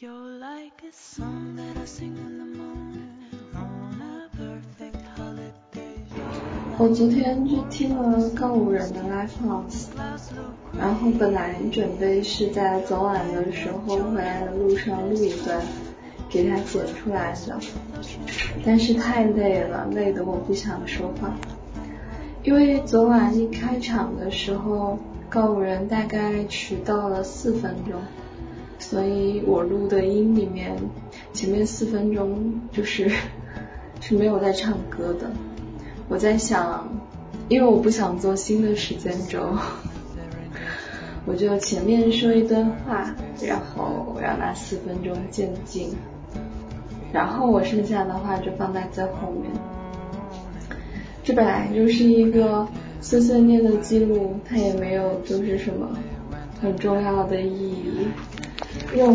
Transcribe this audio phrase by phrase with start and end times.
[0.00, 3.14] You're like a song that I sing in the morning
[3.54, 5.94] on a perfect holiday.
[6.78, 9.86] 我昨天去听了告五人的 live house，
[10.76, 15.62] 然后本来准备是在昨晚的时候回来的路上录一段，
[16.28, 17.60] 给他剪出来的，
[18.66, 21.32] 但是太累了，累得我不想说话。
[22.42, 24.98] 因为昨晚一开场的时候，
[25.28, 28.02] 告五人大概迟到了四分钟。
[28.90, 30.76] 所以我录的音里面
[31.32, 33.10] 前面四分钟就是
[33.98, 35.30] 是没有在唱歌的。
[36.06, 36.86] 我在想，
[37.48, 39.56] 因为我不想做新的时间轴，
[41.24, 45.96] 我就前面说一段话，然后让那四分钟渐进，
[47.10, 49.50] 然后我剩下的话就放在最后面。
[51.24, 52.68] 这本来就是一个
[53.00, 55.88] 碎碎念的记录，它也没有就是什么
[56.60, 58.06] 很重要的意义。
[58.98, 59.12] 有，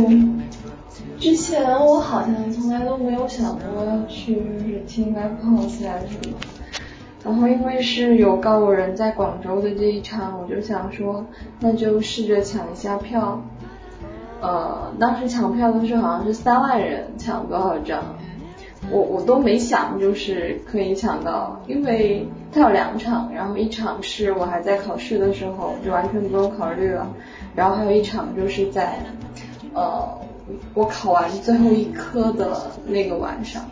[1.20, 6.36] 之前我好像从来都没有想过要去就是听 live house 啊什么，
[7.24, 11.26] 然后因为是有告五人在广州的这一场，我就想说
[11.60, 13.42] 那就试着抢一下票，
[14.42, 18.04] 呃，当时抢票的时候好像是三万人抢多少张，
[18.92, 27.08] 我我都没想就是可以抢到，因为它有两场，然后一场是我还在考试的时候就完全不用考虑了，
[27.56, 29.00] 然后还有一场就是在。
[29.74, 30.08] 呃，
[30.74, 33.64] 我考完最后一科的那个晚上，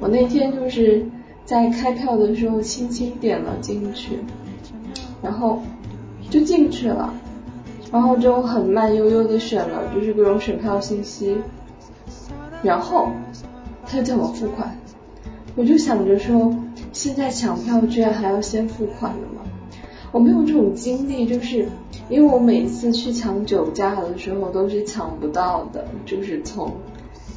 [0.00, 1.06] 我那天就是
[1.44, 4.18] 在开票的时候轻轻点了进去，
[5.22, 5.62] 然后
[6.30, 7.14] 就进去了，
[7.92, 11.36] 然后就很慢悠悠的选了就是各种选票信息，
[12.62, 13.08] 然后
[13.86, 14.76] 他就叫我付款，
[15.54, 16.54] 我就想着说
[16.92, 19.42] 现在抢票居然还要先付款的吗？
[20.14, 21.66] 我没有这种经历，就是。
[22.10, 26.70] 因为我每次去抢酒驾的时候都是抢不到的，就是从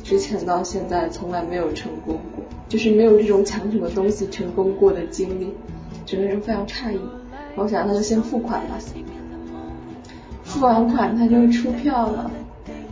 [0.04, 5.54] 之前到现在从来没有成功过，就是没有这种抢什么东西成功过的经历，
[6.06, 7.00] 整个人非常诧异。
[7.56, 8.78] 我想那就先付款吧，
[10.44, 12.30] 付完款他就出票了，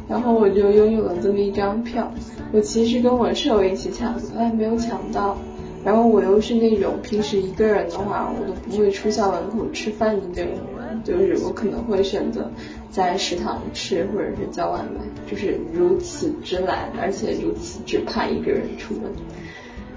[0.08, 2.10] 然后我就拥有了这么一张票。
[2.54, 5.38] 我其实跟我舍友一起抢的，但没有抢到。
[5.86, 12.50] 然后我又是那种平时一个人的话，我都不会出校门口吃饭的那种人，就是我可能会选择
[12.90, 19.04] 在食堂吃或者是叫外卖，就是如此之懒，而且如此只怕一个人出门。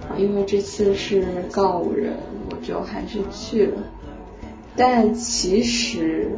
[0.09, 2.13] 啊，因为这次是告五人，
[2.51, 3.83] 我就还是去了。
[4.77, 6.33] 但其实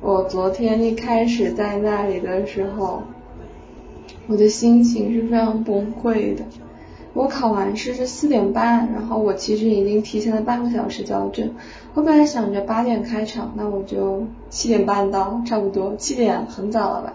[0.00, 3.02] 我昨天一开始在那里的时候，
[4.28, 6.44] 我的心情是非常崩溃的。
[7.16, 11.50] 我考完试是四点半，然后我其实已经提前了半个小时交卷。
[11.94, 17.14] 我本来想着八点开场，那我就七点半到，差不多七点很早了吧。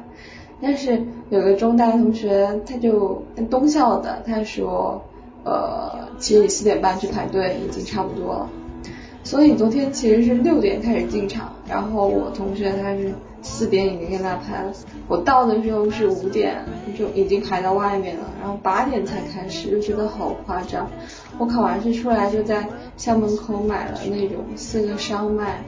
[0.60, 5.04] 但是有个中大同学，他就东校的，他说，
[5.44, 8.50] 呃，其实你四点半去排队已经差不多了。
[9.24, 13.14] 所以昨天其实是六点开始进场，然后我同学他是。
[13.44, 14.72] 四点已经跟他拍了，
[15.08, 16.64] 我到的时候是五点，
[16.96, 20.88] 就已经排到外面了，然后八点才开始，就觉得好夸张。
[21.40, 22.64] 我考完试出来就在
[22.98, 25.60] 校门口买了那种四个烧麦，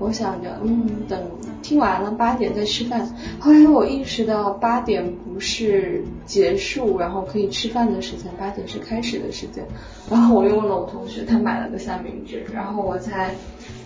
[0.00, 1.22] 我想着，嗯，等
[1.62, 3.08] 听完了八点再吃饭。
[3.38, 9.64] 后来我意识到八点不是结束，然后可以吃饭的时间，八点是开始的时间。
[10.10, 13.32] 然后我又问了我同学，他买了个三明治，然后我才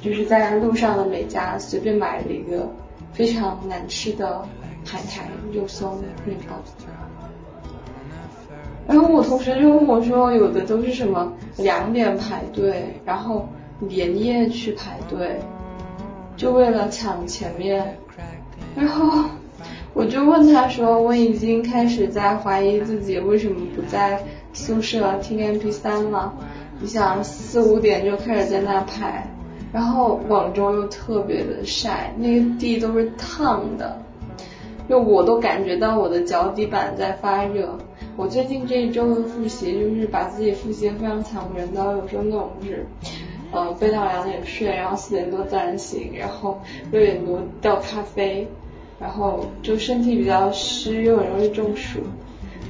[0.01, 2.67] 就是在路上的每家随便买了一个。
[3.13, 4.43] 非常难吃的
[4.85, 6.57] 海苔肉松面包，
[8.89, 13.49] 然后我同学就问我说，有的都是什么两点排队，然后
[13.79, 15.39] 连夜去排队，
[16.37, 17.97] 就为了抢前面，
[18.77, 19.25] 然后
[19.93, 24.22] 我就问他说，我已经开始在怀疑自己为什么不在
[24.53, 26.34] 宿舍听 MP 三了，
[26.81, 29.27] 你想四五点就开始在那排。
[29.73, 34.00] 然后广州又特别的晒，那个地都是烫的，
[34.89, 37.76] 就我都感觉到我的脚底板在发热。
[38.17, 42.87] 我最近这一周的复习就是把自己复习的非常强人到有时候那种是，
[43.55, 46.61] 呃，背到两点睡，然后四点多自然醒，然后
[46.91, 48.47] 六点多倒咖啡，
[48.99, 52.01] 然后就身体比较虚，又很容易中暑，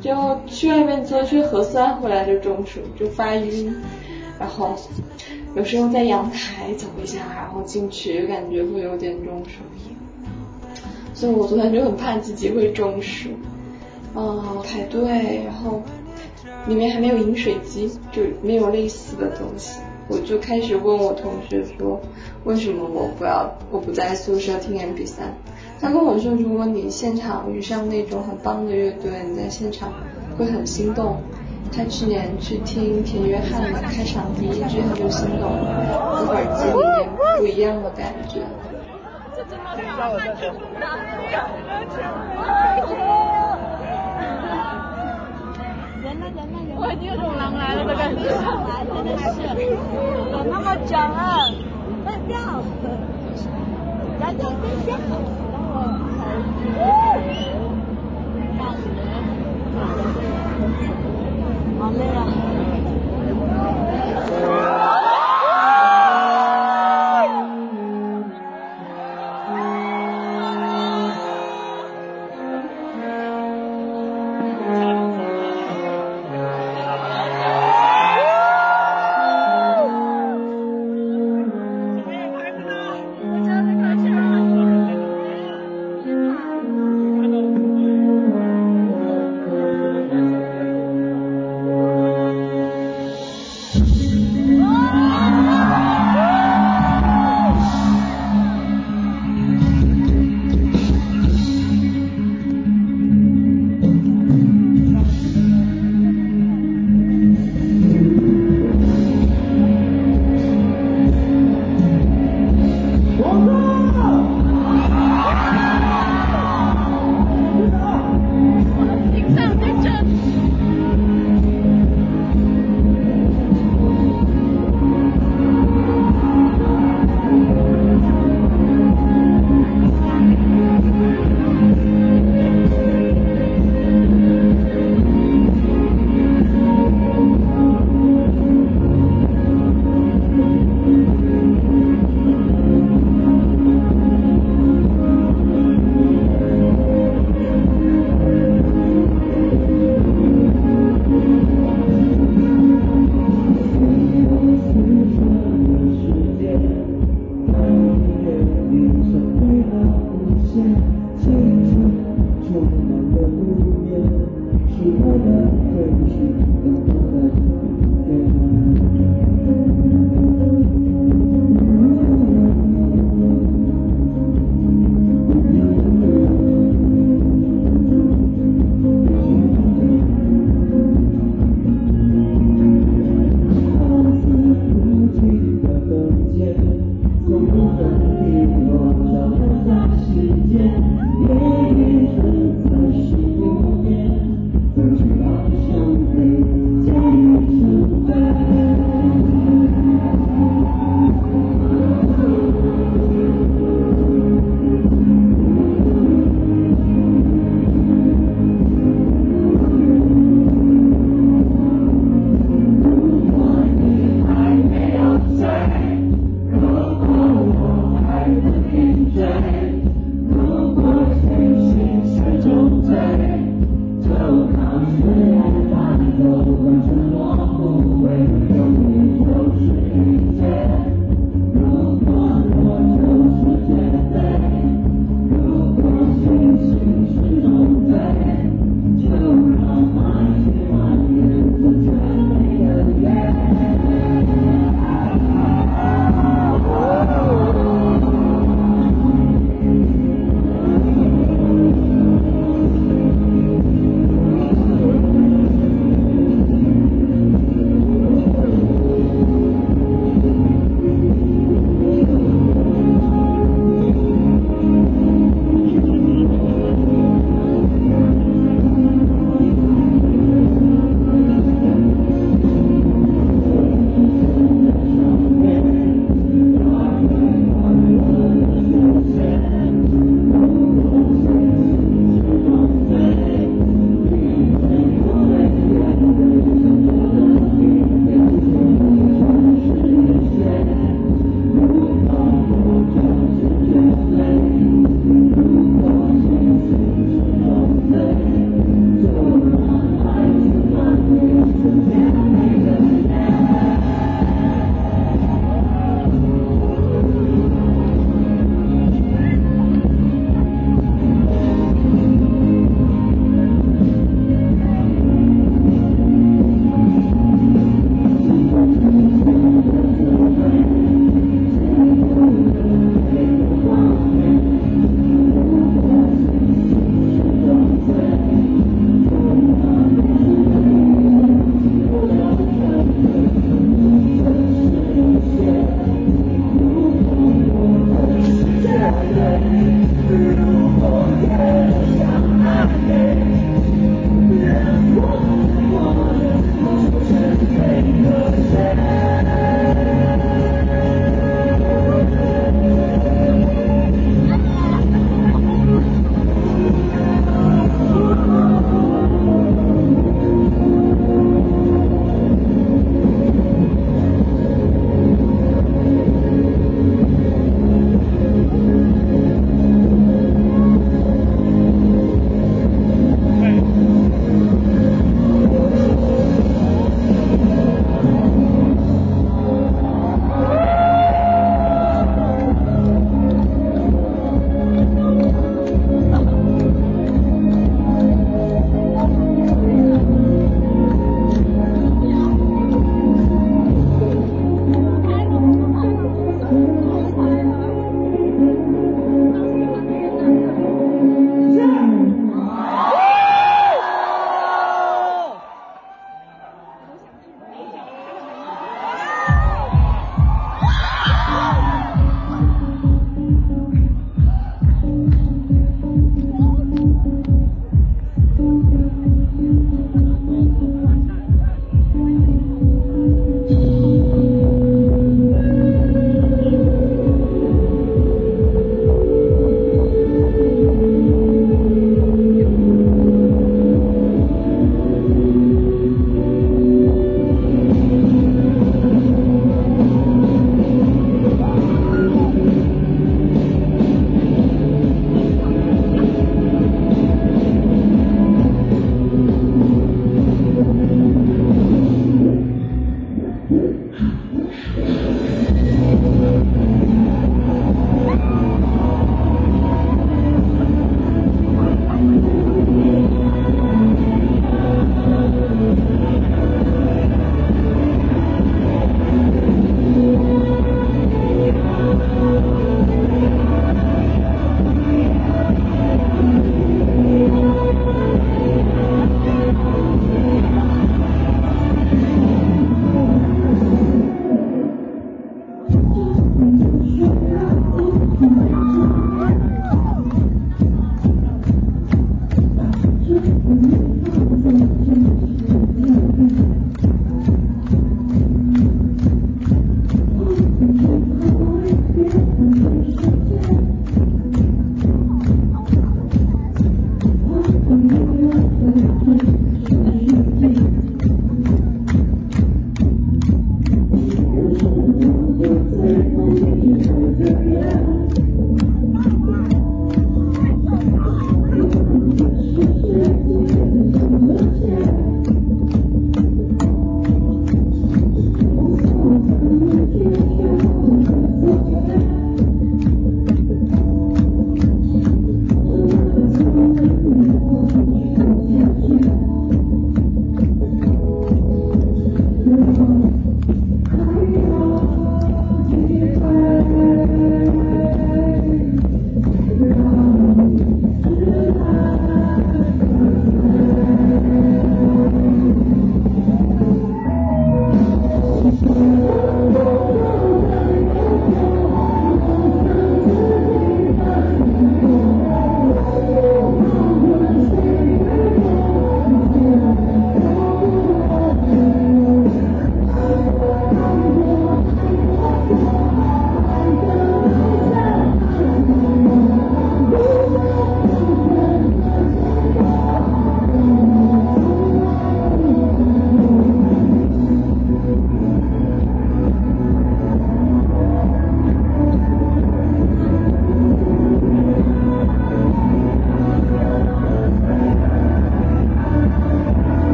[0.00, 0.12] 就
[0.46, 3.74] 去外面做去核酸回来就中暑，就发晕，
[4.38, 4.76] 然后。
[5.54, 9.62] 有时候在阳台走一下，然后进去感觉会有点中暑，
[11.14, 13.30] 所以我昨天就很怕自己会中暑。
[14.14, 15.80] 嗯，排队，然后
[16.66, 22.00] 里面还没有饮水机，就没有类似的东西，我就开始问我同学说，
[22.44, 25.34] 为什么我不要我不在宿舍听 MP 三？
[25.80, 29.92] 他跟我说，如果你现场遇上那种很棒的乐队，你在现场
[30.38, 31.16] 会很心动。
[31.76, 38.40] 他去年去听田约翰的开场第一句，他就心动了，和耳机里面不一样的感觉。
[46.78, 48.22] 我已经有种狼来了的感觉，
[48.92, 49.42] 真的是，
[50.30, 51.50] 有那么久了，
[52.04, 52.36] 快掉，
[54.20, 54.98] 来点冰箱，
[61.78, 62.65] 好累啊。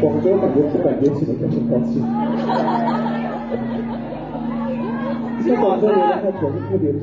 [0.00, 2.02] 广州感觉不感觉起来就很高兴。
[5.46, 7.02] 在广州人他酒特别多，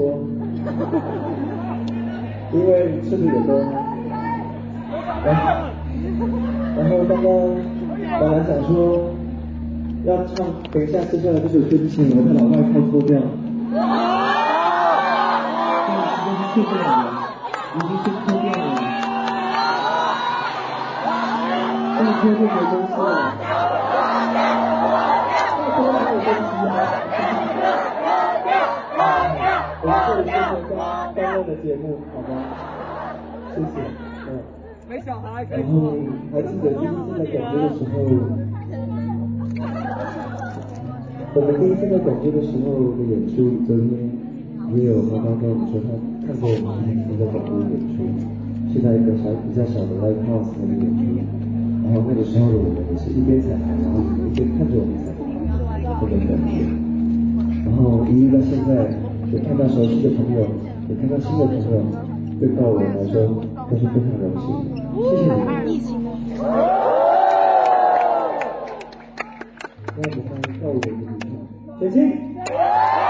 [2.54, 3.50] 因为吃的也多。
[5.26, 5.42] 然后，
[6.78, 7.26] 然后刚刚
[8.20, 9.10] 本来想说
[10.06, 13.10] 要唱，等一下接下来这首对不起，我把老外套脱掉。
[15.86, 16.94] 现在时间是错掉了，
[17.76, 17.92] 已经
[22.26, 23.30] 再脱就没东西了。
[25.36, 25.46] 再
[25.78, 26.18] 脱还有
[30.16, 31.14] 东西啊！
[31.16, 32.34] 我们的节目，好吗？
[33.54, 33.78] 谢谢，
[34.26, 34.42] 嗯。
[34.90, 35.94] 然后
[36.34, 37.94] 还记得第一次在广州的时候，
[41.36, 42.66] 我们第一次在广州的时候
[42.98, 43.86] 的演出，昨天
[44.74, 45.88] 也有妈妈跟我们说，她
[46.26, 48.02] 看过我们第一次在广州的演出，
[48.74, 51.45] 是在一个小比较小的 live house 那里演出，
[51.86, 55.22] 然后那个时候的我们也是一边彩排，然后一边看着我们彩排，
[56.02, 56.66] 这种感觉。
[57.64, 58.90] 然后一直到现在，
[59.32, 60.42] 也看到熟悉的朋友，
[60.90, 61.86] 也看到新的朋友，
[62.40, 63.14] 对到我来说
[63.70, 64.66] 都是非常荣幸。
[64.98, 65.30] 谢谢你。
[69.98, 73.05] 那我们欢迎告五人的主唱，前进。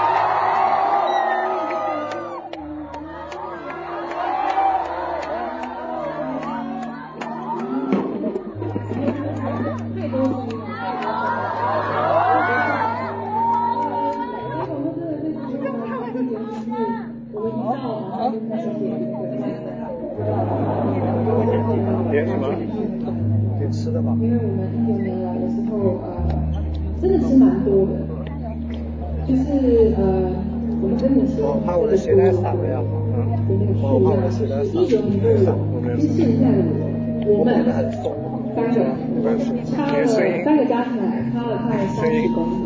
[42.36, 42.60] 公斤，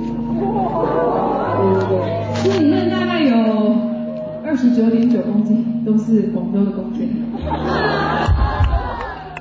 [1.60, 1.94] 对对对，
[2.44, 3.36] 这里面大概有
[4.44, 7.08] 二十九点九公斤，都是广州的公献。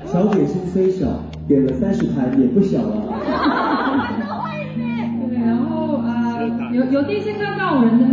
[0.05, 1.07] 小姐心虽小，
[1.47, 2.85] 点了三十盘也不小啊。
[3.09, 3.19] 广
[4.19, 4.53] 州欢。
[5.29, 6.39] 对，然后啊，
[6.71, 8.08] 有有电视看到人的。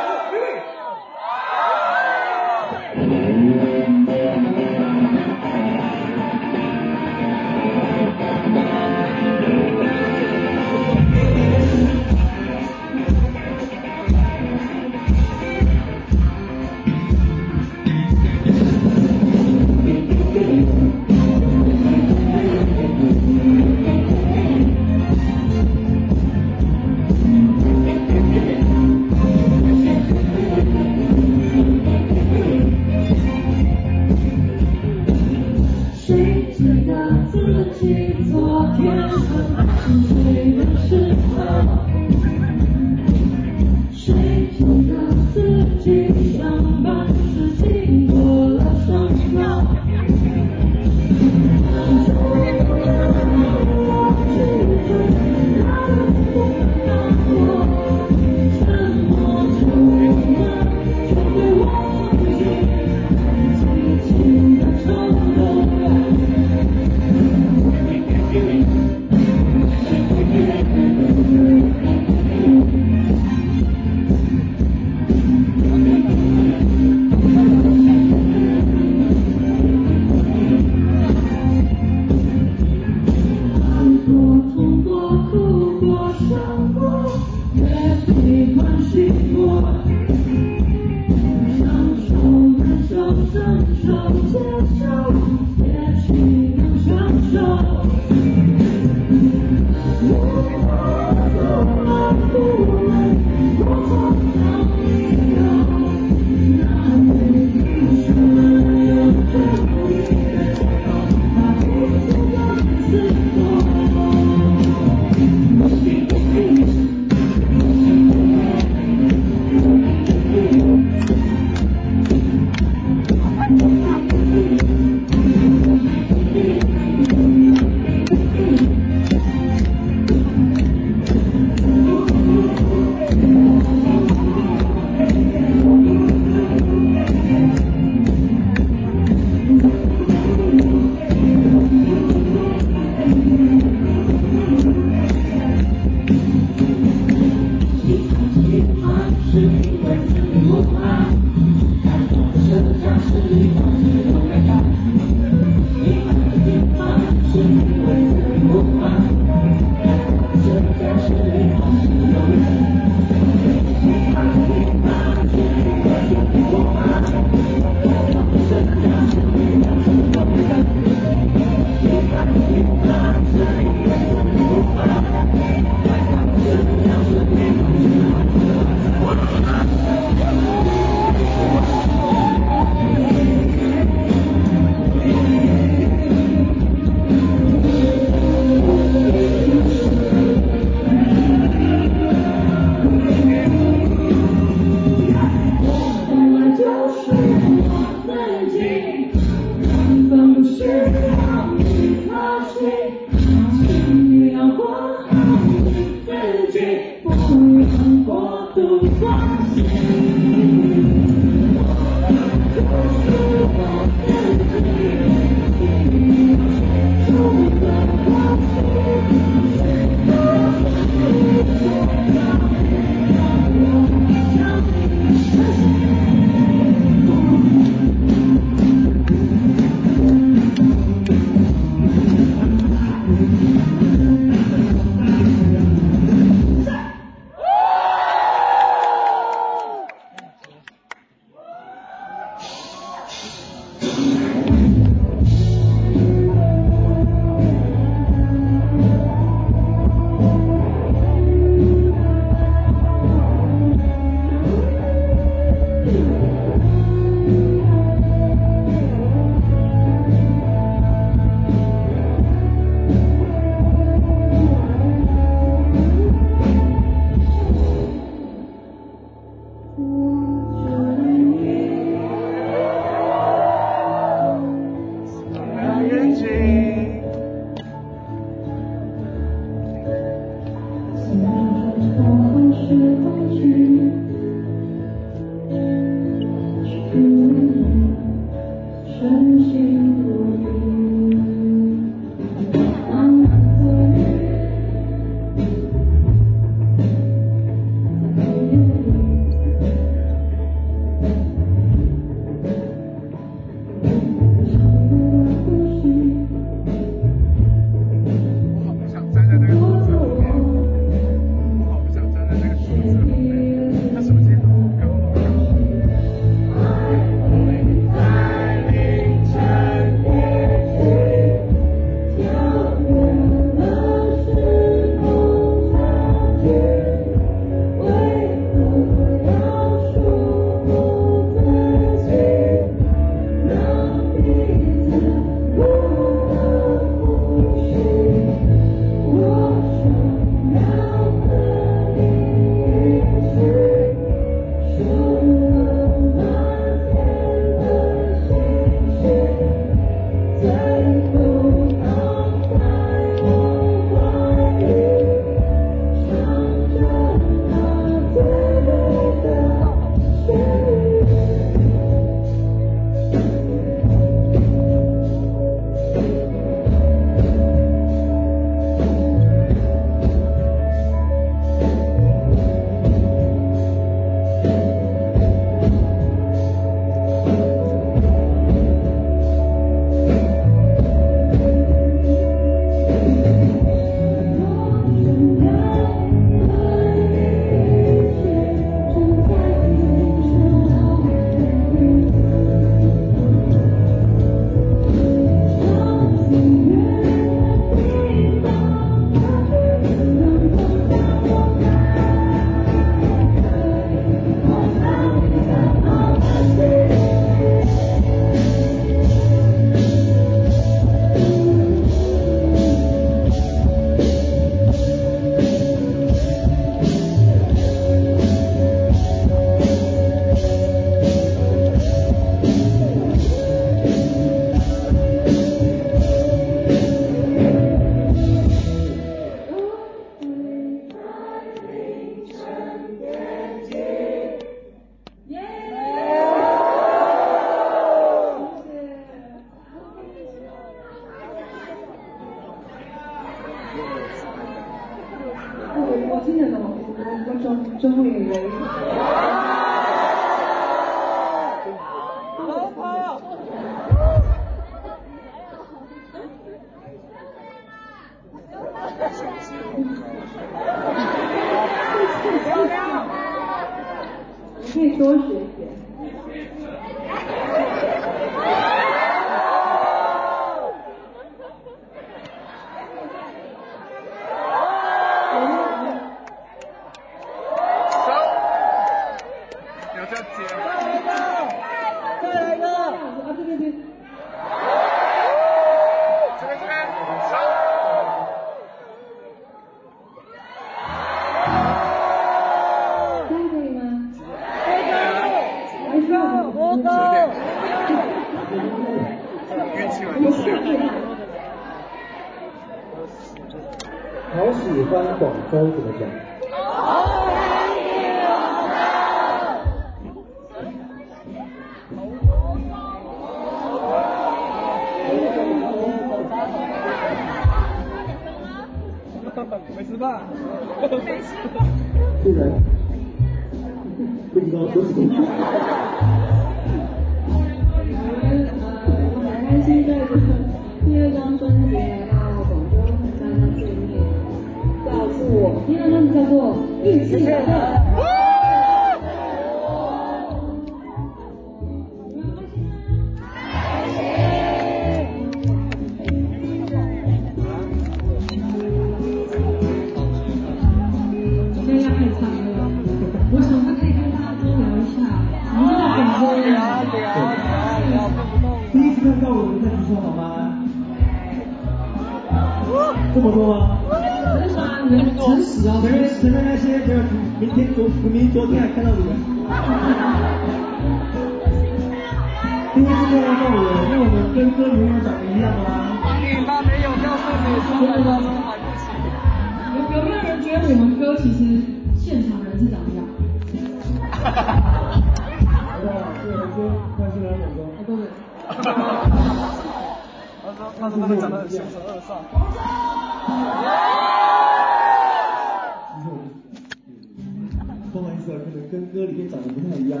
[598.92, 600.00] 歌里面长得不太一样。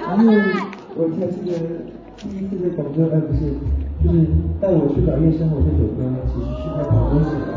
[0.00, 0.24] 然后
[0.94, 1.52] 我才记得，
[2.18, 3.40] 第一次的广州，哎不是，
[4.04, 4.14] 就是
[4.60, 7.51] 带我去找夜生活这首歌，其实是在广州写的。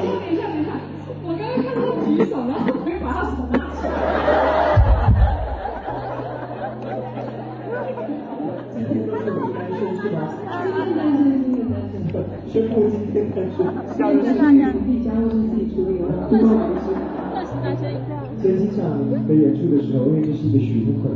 [0.00, 0.72] 等一下，等一下，
[1.22, 3.92] 我刚刚看到他举手，然后我没把他手拿起来。
[8.72, 10.16] 今天都是你单身是吗？
[10.64, 12.00] 今天单身，今天单身。
[12.48, 13.60] 宣布今天单身。
[13.96, 16.96] 下一个大家可以加入自己处理了，不用担心。
[18.40, 18.80] 前几场
[19.28, 21.12] 的演出的时候，因为这是一个循环，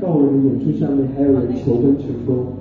[0.00, 2.54] 告五人的演出上面还有人求婚成功。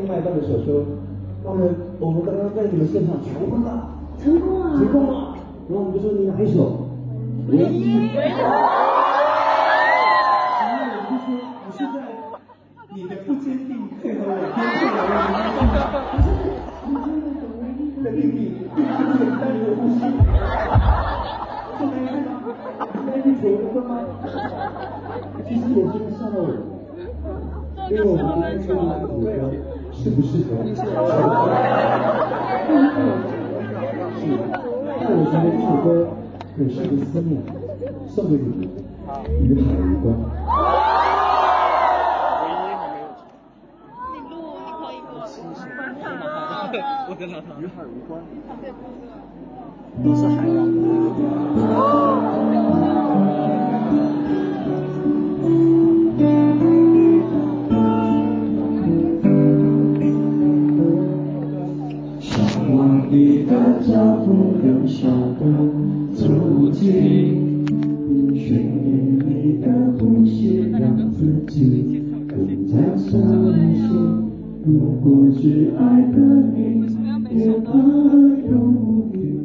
[0.00, 0.82] 另外一半的手说
[1.44, 4.78] ：“告人，我们刚刚在你们现场求婚了，成功了。
[4.78, 5.36] 成功了。”
[5.68, 6.88] 然后我们就说：“你哪一首？”
[7.52, 8.08] 唯一。
[8.16, 8.32] 然
[10.72, 11.36] 后我就说
[11.68, 12.00] ：“我现在
[12.94, 13.68] 你的不坚定
[14.00, 14.32] 配合我
[17.04, 20.00] 天上的唯一的秘密，就是在你的呼吸。”
[21.76, 22.28] 是没看到，
[23.04, 23.92] 没你求婚吗？
[25.46, 26.48] 其实也真的吓到我，
[27.90, 29.24] 因为 我们不太确定这首歌
[30.02, 30.64] 适不适合。
[34.18, 34.22] 是，
[34.98, 36.08] 但我觉得这首歌
[36.56, 37.36] 很适合思念，
[38.08, 38.64] 送给你们，
[39.42, 40.08] 与 海无关。
[44.12, 44.32] 你录，
[44.64, 45.20] 你可以给我
[47.10, 48.10] 我跟他与海无关。
[50.02, 52.09] 都是海洋。
[64.00, 64.32] 大步
[64.62, 65.06] 留下
[65.38, 65.44] 的
[66.14, 66.90] 足迹，
[68.34, 68.88] 寻觅
[69.26, 69.66] 你的
[69.98, 73.20] 呼吸，让自己更加相
[73.74, 73.90] 信。
[74.64, 76.16] 如果只爱的
[76.54, 76.86] 你
[77.38, 77.76] 也怕
[78.48, 79.36] 有无语，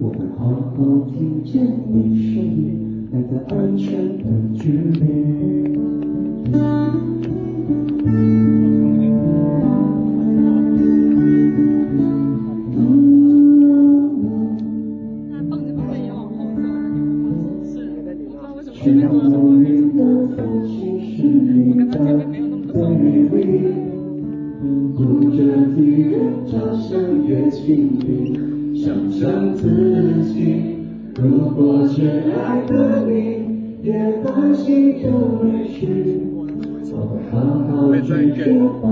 [0.00, 0.78] 我会好好
[1.12, 1.60] 听见
[1.92, 4.24] 你声音，待在安全的
[4.54, 5.04] 距离。
[32.02, 33.12] 如果只爱的你
[33.82, 33.92] 别
[34.24, 35.78] 担心着委屈，
[36.92, 37.34] 我会好
[37.68, 38.38] 好拒绝
[38.80, 38.84] 帮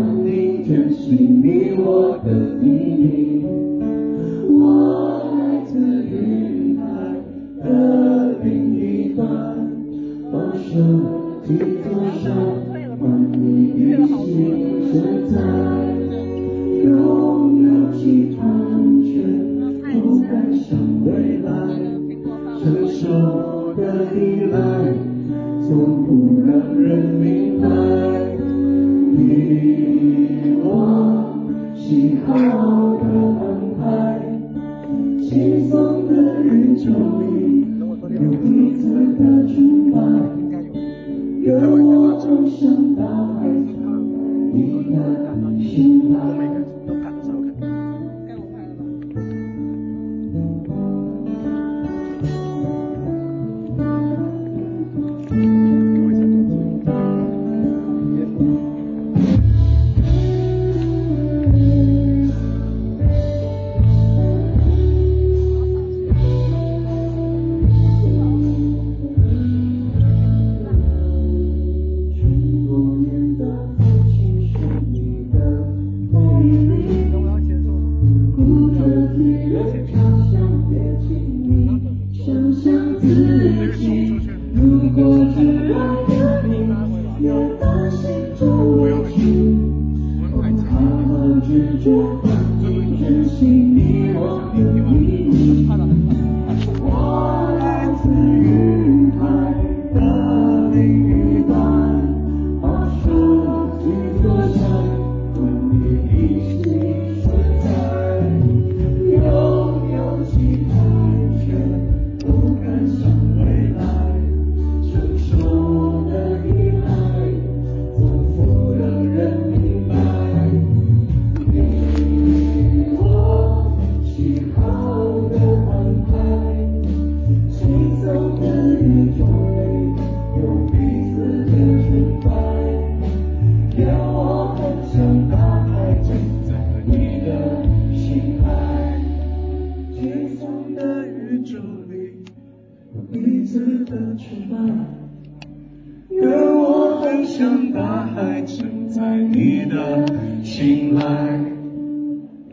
[149.40, 150.04] 你的
[150.42, 151.00] 青睐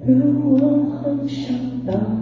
[0.05, 0.19] 让
[0.51, 2.14] 我好想逃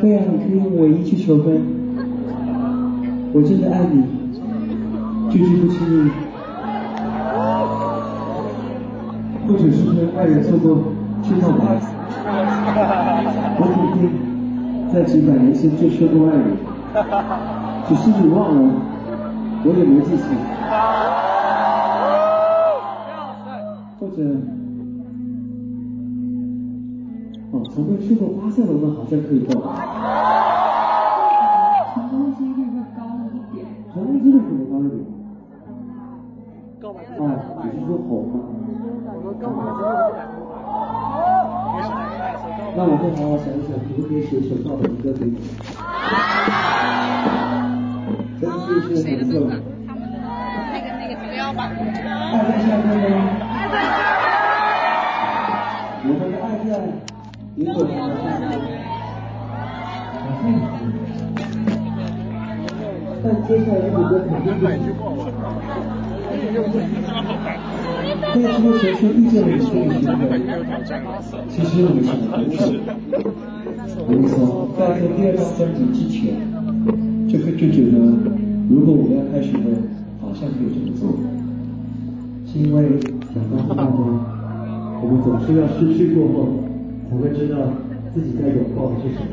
[0.00, 1.60] 对啊，你可以用唯一去求婚。
[3.32, 4.04] 我真的爱你，
[5.28, 6.10] 句句不轻易。
[9.48, 10.78] 或者是跟爱人错过
[11.22, 11.80] 去告白，
[13.58, 14.00] 我肯定
[14.92, 16.50] 在几百年前就说过爱你，
[17.88, 18.60] 只是你忘了，
[19.64, 20.22] 我也没记起。
[23.98, 24.22] 或者，
[27.50, 29.66] 哦，从未去过巴塞罗那好像可以告白。
[31.94, 33.00] 成功几率会高
[33.32, 33.64] 一点。
[33.92, 35.00] 成功几率可能高一点。
[36.80, 36.84] 哦，
[37.64, 38.34] 你是说红吗？
[42.76, 45.34] 那我会好好想想，可不可以写首告白的歌给你？
[48.40, 49.32] 真是是很热。
[50.70, 51.60] 那个那个不要吧。
[51.64, 54.27] 爱在夏天吗？
[57.60, 57.66] 但
[63.48, 64.86] 接下来这首歌肯定不是。
[68.22, 70.38] 在直播前说遇见了你所以行为，
[71.48, 72.54] 其实我们想的很久。
[74.06, 74.38] 我们从
[74.78, 76.38] 在做第二张专辑之前，
[77.26, 77.98] 就就觉得，
[78.70, 79.58] 如果我们要开始的，
[80.20, 81.10] 好像可以这么做，
[82.46, 83.00] 是因为
[83.34, 83.90] 想告诉大家，
[85.02, 86.67] 我们总是要失去过后，
[87.08, 87.56] 才会知道
[88.14, 89.26] 自己在拥抱的是什么。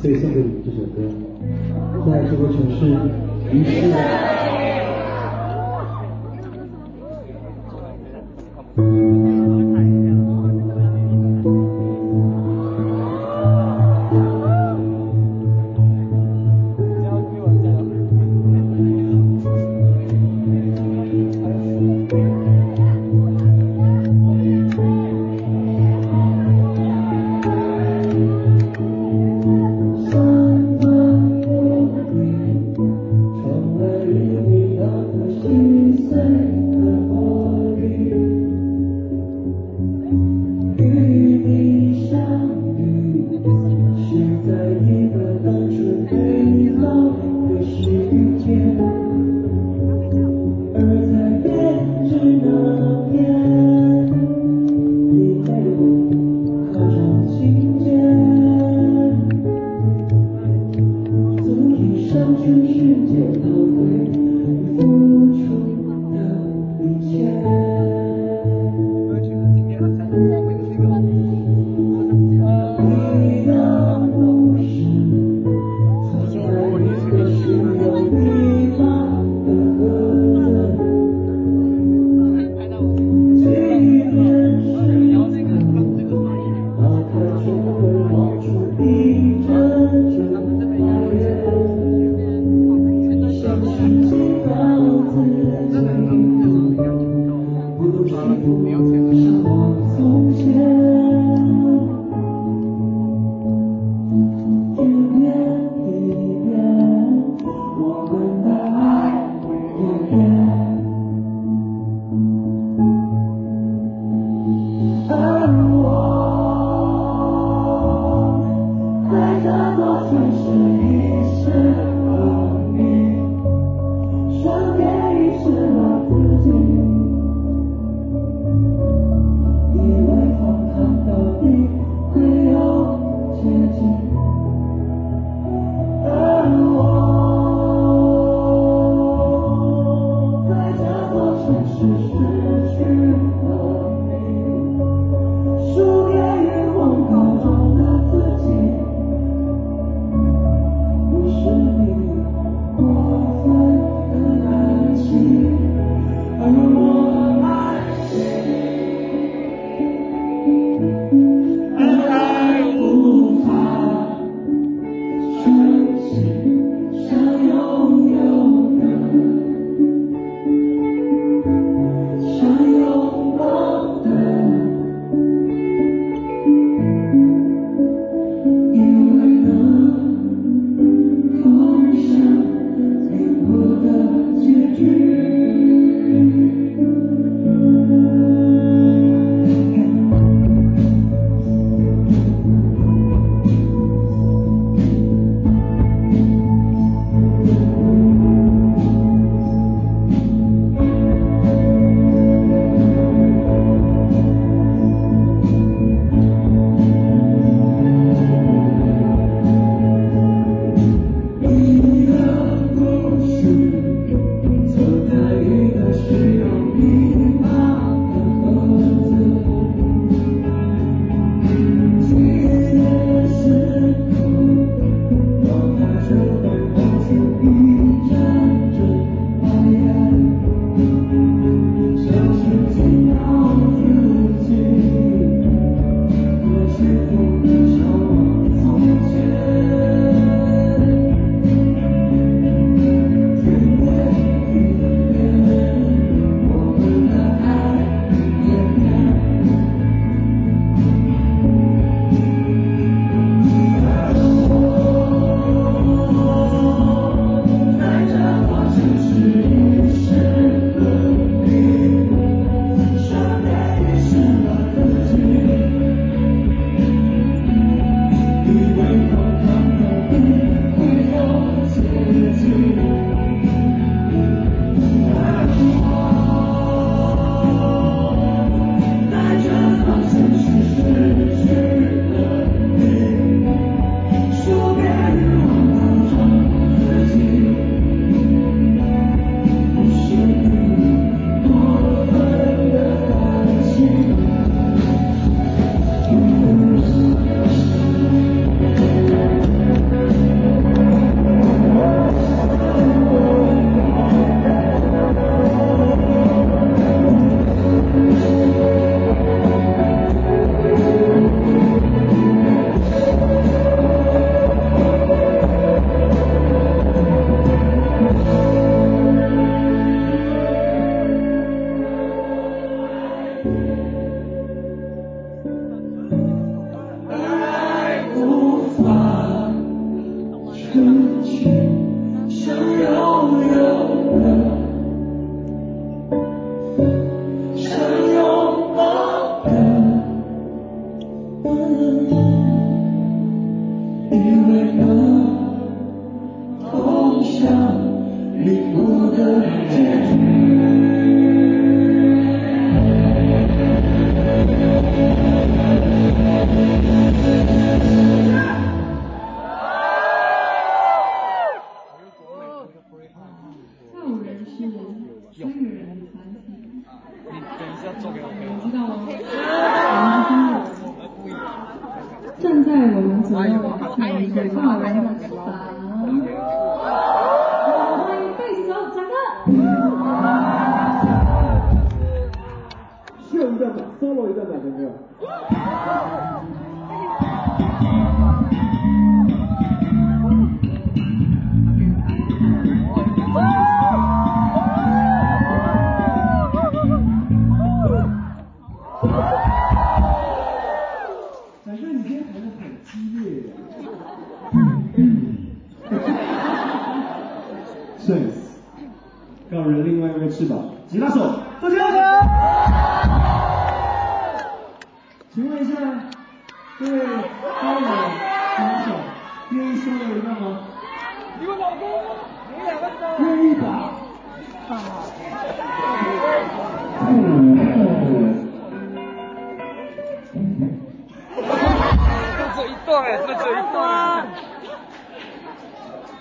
[0.00, 0.96] 所以送给你们这首歌，
[2.10, 2.80] 在这座城市，
[3.52, 3.70] 于是。
[8.76, 9.03] 成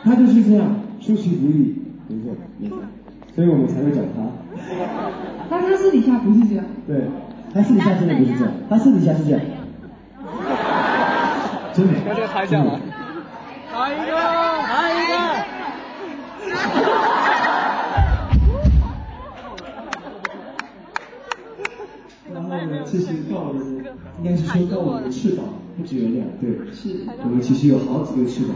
[0.04, 1.76] 他就是这样，出其不意，
[2.08, 2.78] 没错没错，
[3.36, 4.24] 所以我们才会找他。
[5.50, 6.66] 他他私底下不是这样。
[6.86, 7.08] 对，
[7.54, 9.40] 他私底下真的不是这样，他私底下是这样。
[11.74, 11.94] 真的，
[12.48, 12.80] 真的。
[13.74, 15.12] 来一个，来一个。
[22.34, 23.56] 然后呢，其实到了
[24.22, 25.46] 应该是收到我们的翅膀
[25.78, 28.56] 不止有两，对，是，我们其实有好几个翅膀。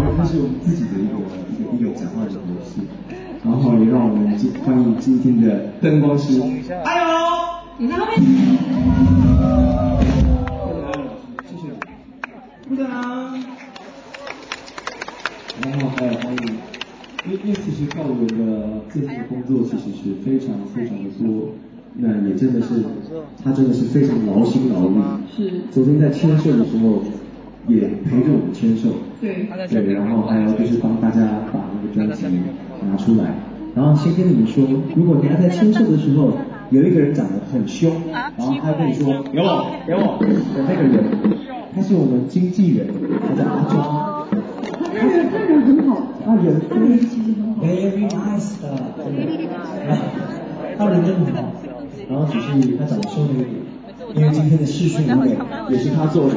[0.00, 1.12] 好，这是我们自己的一个
[1.52, 2.80] 一个一个讲话的模式。
[3.44, 6.40] 然后也让我们今欢迎今天的灯光师。
[6.66, 7.84] 加油！
[11.46, 11.62] 谢谢。
[12.66, 12.86] 鼓掌。
[15.62, 16.38] 然后还有欢迎，
[17.26, 21.50] 因为因为其实告五人的这次工作其实是非常非常的多。
[21.92, 22.84] 那也真的是，
[23.44, 24.96] 他真的是非常劳心劳力。
[25.36, 25.60] 是。
[25.70, 27.02] 昨天在签售的时候，
[27.66, 28.88] 也陪着我们签售。
[29.20, 29.48] 对。
[29.68, 31.20] 对，然后还有就是帮大家
[31.52, 31.60] 把
[31.94, 32.38] 那个专辑
[32.88, 33.34] 拿出来。
[33.74, 34.64] 然后先跟你们说，
[34.96, 36.32] 如果你要在签售的时候，
[36.70, 40.26] 有一个人长得很凶，然后他跟你说给我给我的
[40.68, 41.04] 那个人，
[41.74, 42.88] 他是我们经纪人，
[43.28, 44.26] 他叫阿庄。
[44.92, 47.62] 他人他人很好，他人他人其实很好。
[47.62, 48.64] Very nice 的，
[50.76, 51.52] 他人真的很好。
[52.08, 53.50] 然后只是他长得凶了一点，
[54.16, 55.36] 因为今天的试训舞美
[55.70, 56.34] 也是他做的。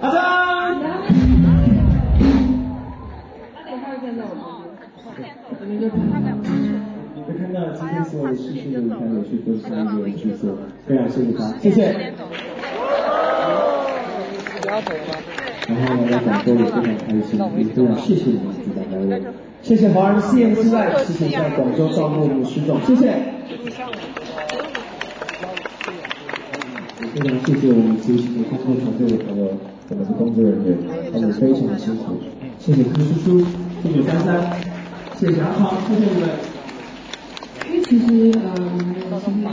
[0.00, 0.45] 阿
[4.16, 4.26] 张。
[7.26, 10.44] 会看到今天所有的视讯舞台也是都是一个制作，
[10.86, 11.80] 非常谢谢他，谢谢。
[15.66, 16.86] 然后呢，广州也非常开
[17.22, 19.10] 心，也非常谢谢你们主办单位，
[19.62, 23.12] 谢谢华人 CMC 在，谢谢在广州招募我们的师总，谢谢。
[27.14, 29.48] 非常谢谢我们执行的工作团队的朋友，
[29.88, 30.76] 我们的工作人员，
[31.12, 32.18] 他们非常的辛苦。
[32.58, 33.46] 谢谢柯叔叔，
[33.82, 34.56] 谢谢珊珊，
[35.16, 36.28] 谢谢阿康，谢谢你们。
[37.66, 39.44] 因为其实呃，我们的兄弟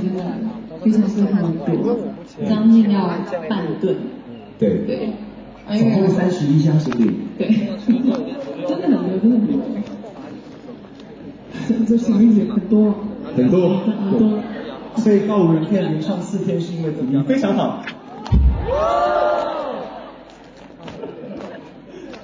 [0.91, 1.41] 真的非常非常
[1.81, 1.97] 多，
[2.47, 3.09] 将近要
[3.49, 3.95] 半吨。
[4.57, 5.13] 对对。
[5.77, 7.19] 总共三十一箱行李。
[7.37, 7.47] 对。
[8.67, 9.53] 真的很多，真的很多。
[11.87, 12.51] 这什么意思？
[12.51, 12.93] 很多。
[13.35, 13.69] 很多。
[13.79, 14.39] 很多。
[14.97, 17.81] 所以告五人可以连唱四天，是因为怎么样非常好。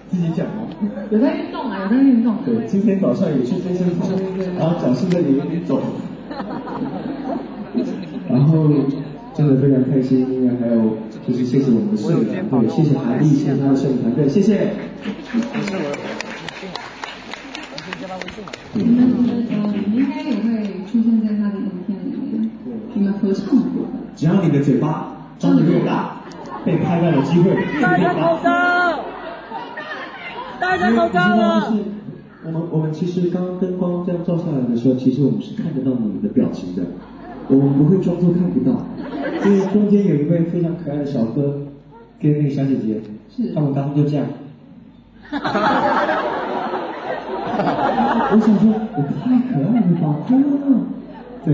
[0.10, 0.64] 自己讲吗？
[1.12, 2.38] 有在运动啊，有在运动。
[2.46, 4.10] 对，今天早上也去健身房，
[4.58, 5.82] 然后脚现在也有点肿。
[8.30, 8.70] 然后
[9.34, 13.56] 真的非常开心，因为还有就是谢谢我们的摄影团队，谢谢韩丽，谢谢。
[13.58, 14.70] 他的摄影团队，谢谢。
[18.74, 19.10] 你们
[19.50, 22.50] 呃，应该也会出现在他的影片里面，
[22.94, 23.86] 你们合唱过。
[24.16, 26.22] 只要你的嘴巴张得越大，
[26.64, 29.00] 被拍到的机会大家口罩，
[30.60, 31.74] 大家口罩了。
[32.46, 36.84] 我们我们其实刚刚灯光这样照下来的，时候，其实我们是看得到你们的表情的，
[37.48, 38.82] 我们不会装作看不到。
[39.46, 41.62] 因为中间有一位非常可爱的小哥
[42.22, 43.02] 跟那个小姐姐，
[43.36, 44.26] 是他们刚刚就这样。
[48.32, 50.04] 我想说，我太可爱了吧！
[51.46, 51.48] 对，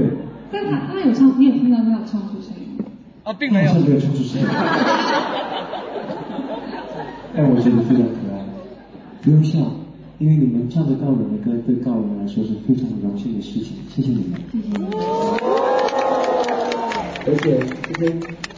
[0.52, 2.86] 但他他有唱，你有听到他有唱出声音吗？
[3.24, 3.74] 啊，并没有好。
[3.76, 4.48] 像没有唱出声音。
[7.36, 8.25] 但我觉得非常可爱。
[9.26, 9.58] 不用笑，
[10.20, 13.76] 因为你们唱着告人的歌，对告人来说是非常荣幸的事情。
[13.90, 14.40] 谢谢你们。
[14.52, 14.78] 谢谢
[17.26, 17.58] 而且
[17.88, 18.06] 今天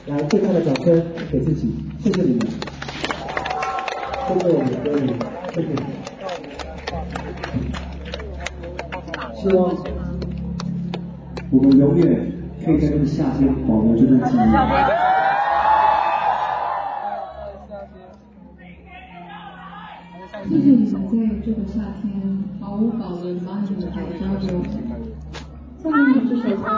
[0.07, 1.73] 来最大的掌声给自己，
[2.03, 2.41] 谢谢你们，
[4.27, 5.07] 谢谢我们的歌迷，
[5.55, 5.69] 谢谢。
[9.41, 9.73] 希望
[11.49, 12.29] 我们永远
[12.65, 15.26] 可以在这个夏天保留这段记忆。
[20.49, 24.63] 谢谢你们在这个夏天毫无保留把你们的爱交给我。
[25.83, 26.69] 下面的这首歌《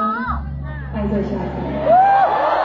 [0.91, 2.55] 爱在夏天》。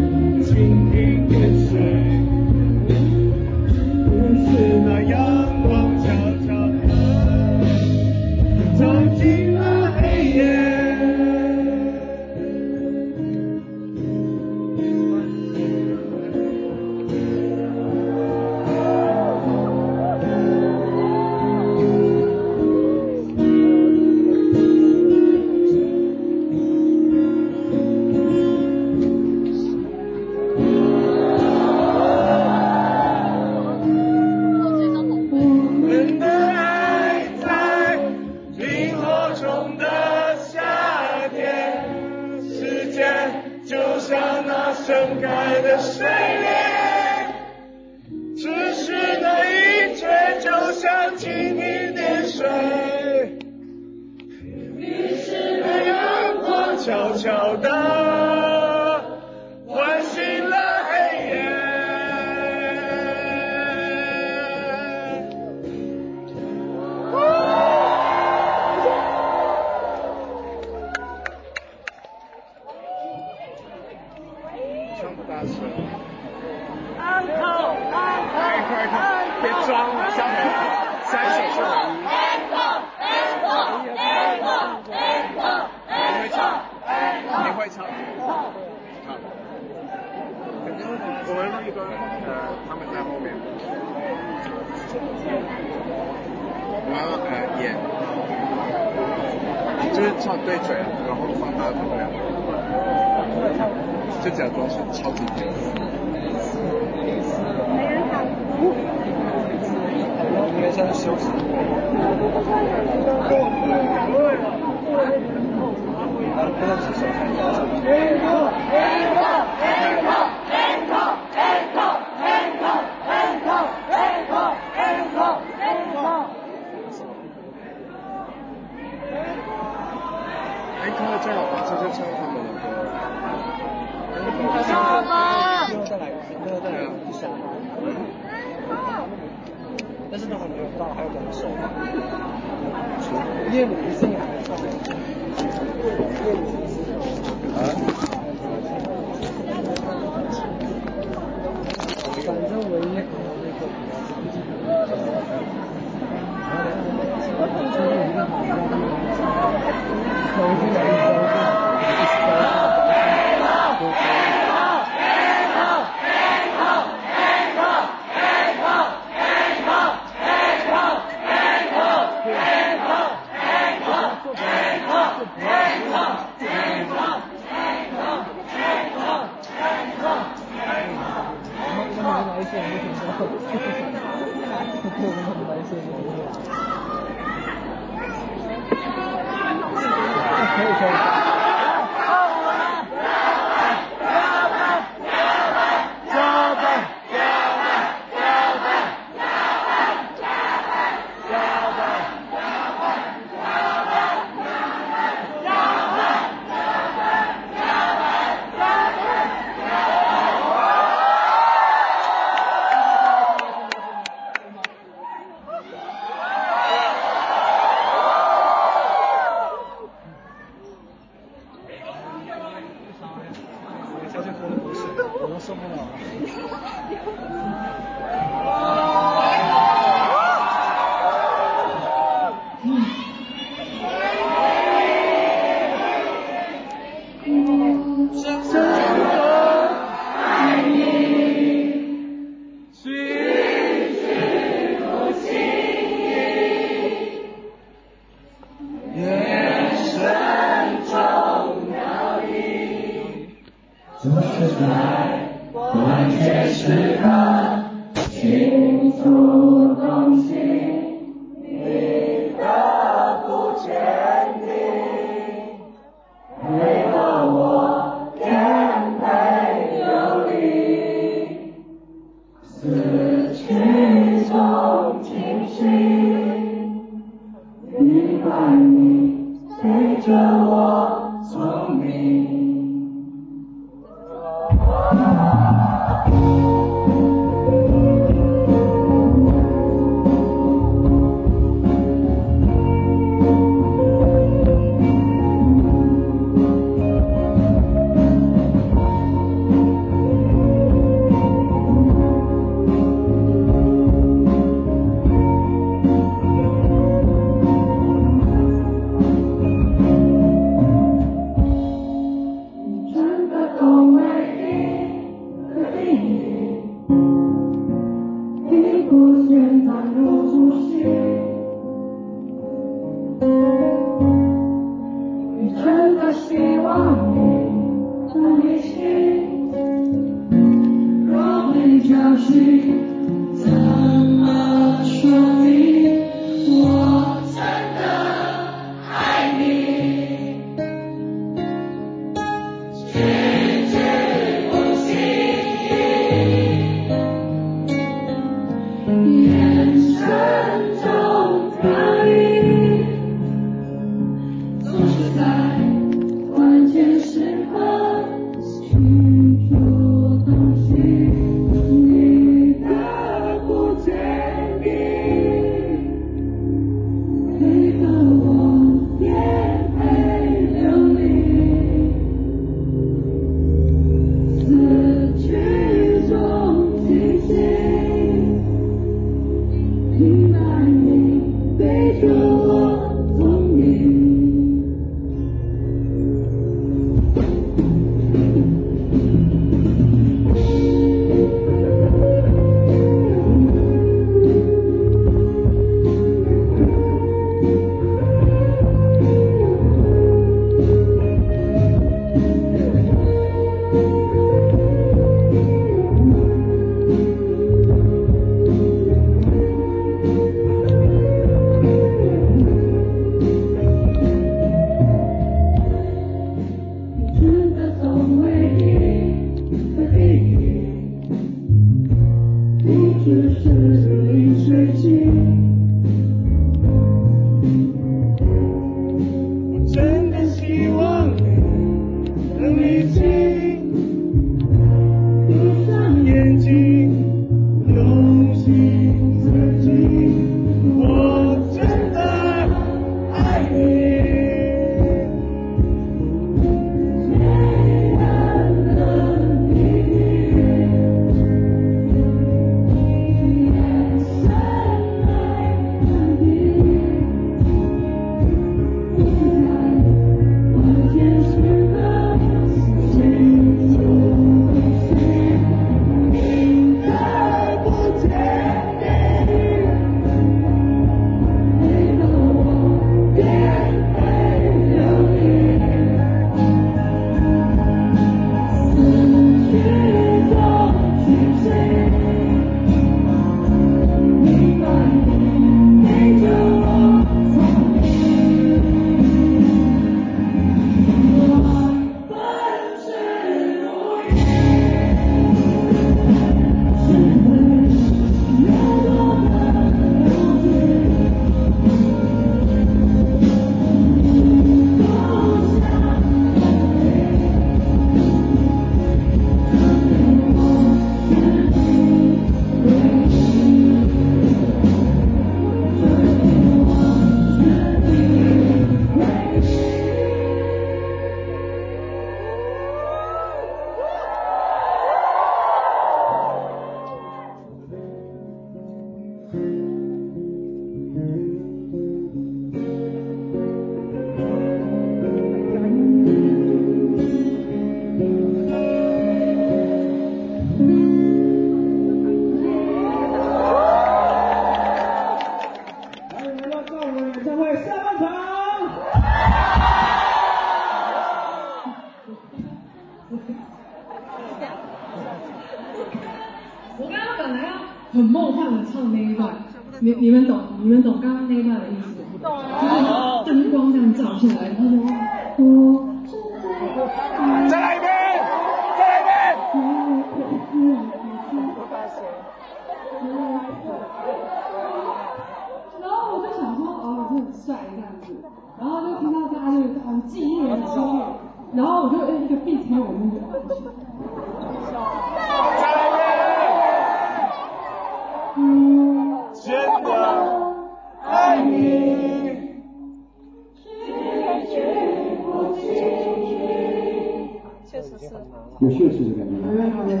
[599.20, 599.36] 感觉。
[599.36, 600.00] 没有没有，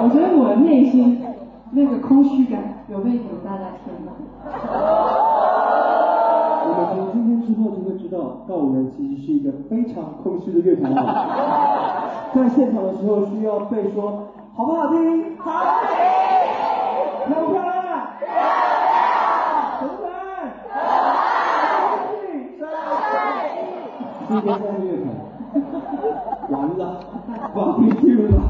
[0.00, 1.22] 我觉得我的内心
[1.72, 4.14] 那个空虚感有被你们大家填满。
[6.64, 8.16] 我们从今天之后就会知道，
[8.48, 10.98] 告五人其实是一个非常空虚的乐团啊。
[12.34, 15.36] 在现场的时候需要被说，好不好听？
[15.36, 15.50] 好
[15.82, 15.90] 听。
[17.26, 17.72] 漂不漂亮？
[18.18, 18.32] 漂亮。
[19.78, 20.56] 可不可爱？
[22.58, 22.68] 可爱。
[24.28, 25.06] 今天三乐团。
[26.48, 26.82] 完了，
[27.54, 28.40] 放不去了。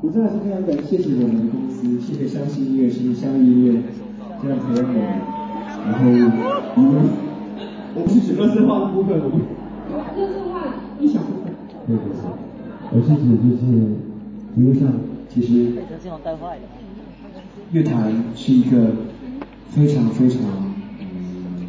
[0.00, 3.82] 我真的是非常感谢谢我们的公司，谢谢相信音乐，谢谢相遇音乐，
[4.42, 5.00] 这样培养我们。
[5.86, 6.10] 然后
[6.74, 7.06] 我们，
[7.94, 9.38] 我不是指乐色化的部分，我们。
[10.16, 11.54] 乐色化一小部分。
[11.86, 12.18] 对对对，
[12.90, 13.62] 我是指就是，
[14.56, 14.92] 比如像
[15.28, 15.72] 其实
[17.70, 18.90] 乐坛是一个
[19.70, 20.40] 非常非常
[20.98, 21.68] 嗯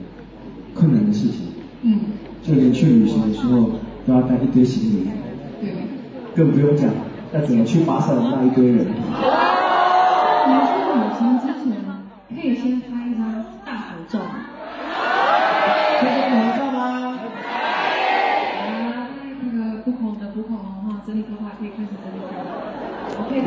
[0.73, 1.45] 困难的事情。
[1.84, 1.99] 嗯。
[2.41, 3.69] 就连去旅行的时候
[4.07, 5.07] 都要带一堆行李，
[5.61, 5.71] 对。
[6.35, 6.89] 更不用讲
[7.31, 8.88] 要怎么去巴塞罗那一堆人。
[8.88, 8.91] 你
[10.65, 11.77] 去旅行之前，
[12.30, 13.22] 可以先拍一张
[13.65, 14.26] 大合照吗？
[15.99, 16.80] 可以跟合照吗？
[18.65, 19.07] 啊，
[19.41, 22.43] 那个不恐的不恐的话，整理头发可以开始整理头发。
[23.18, 23.38] 我可以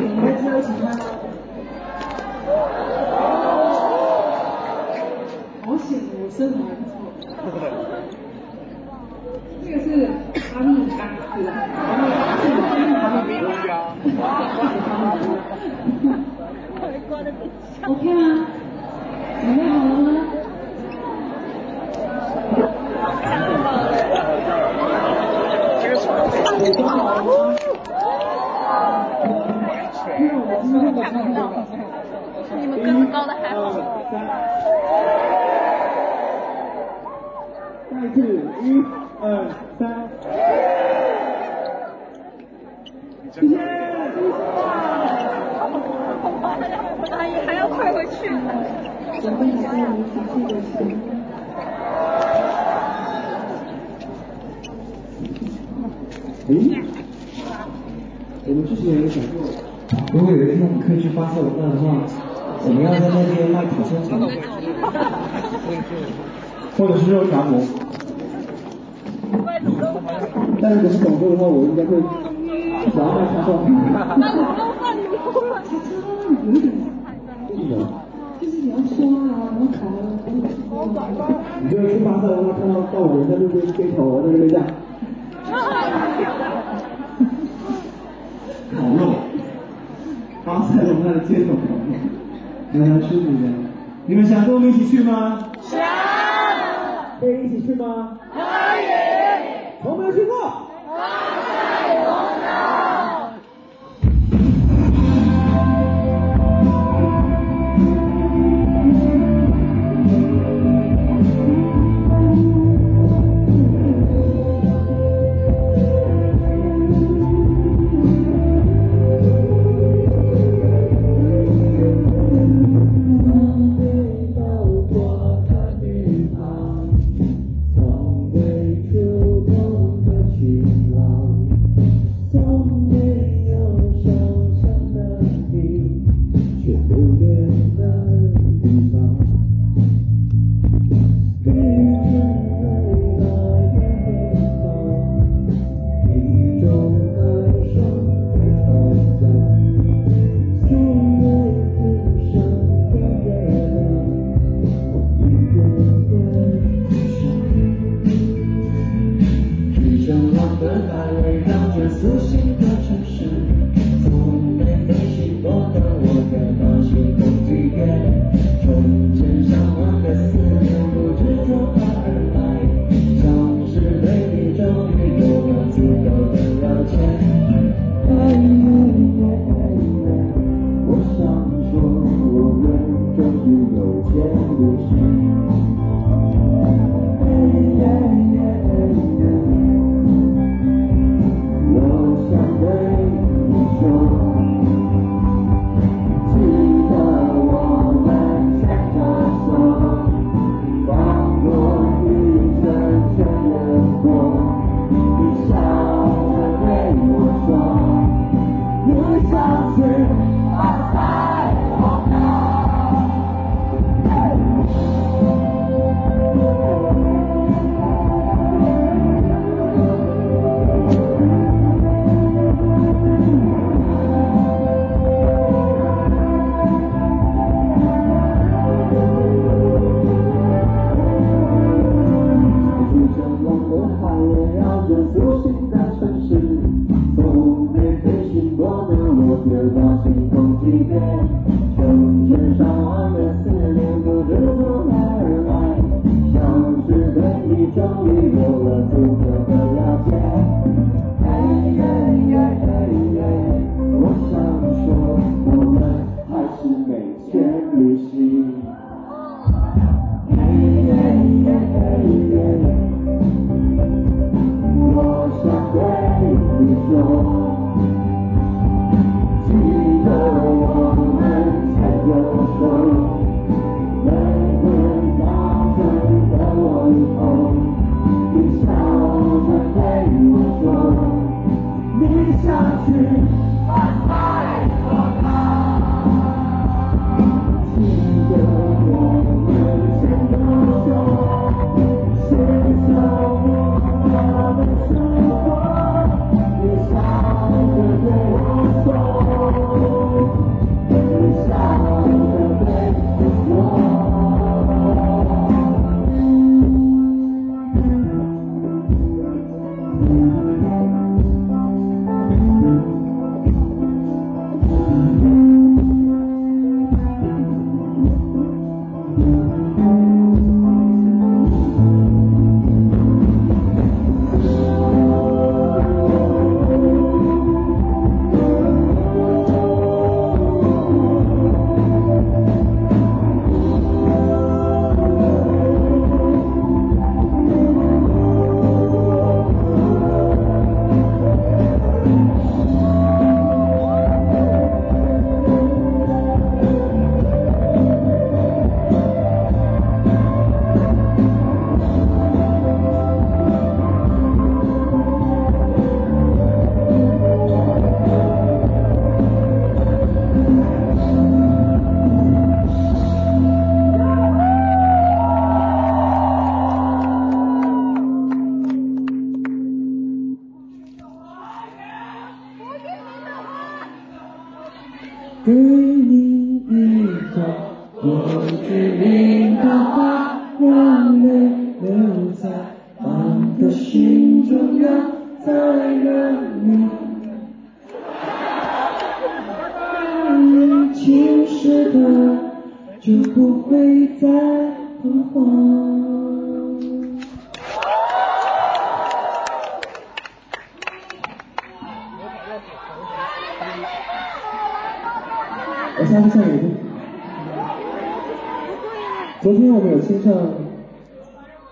[410.13, 410.31] 先唱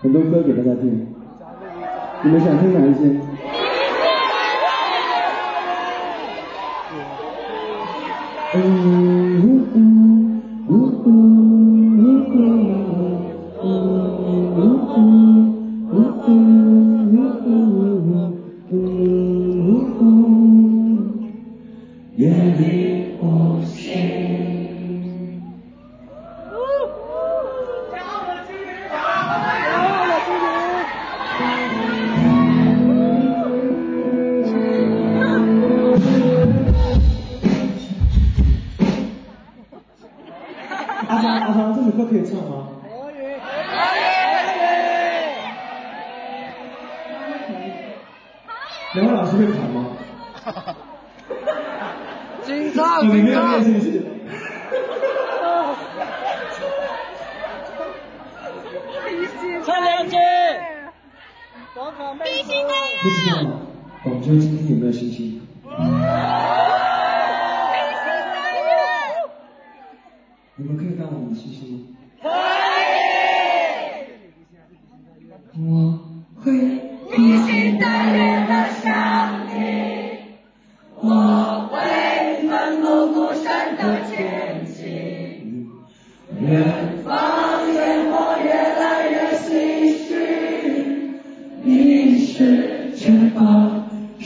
[0.00, 1.06] 很多歌给大家听。
[2.24, 3.21] 你们想听哪一些？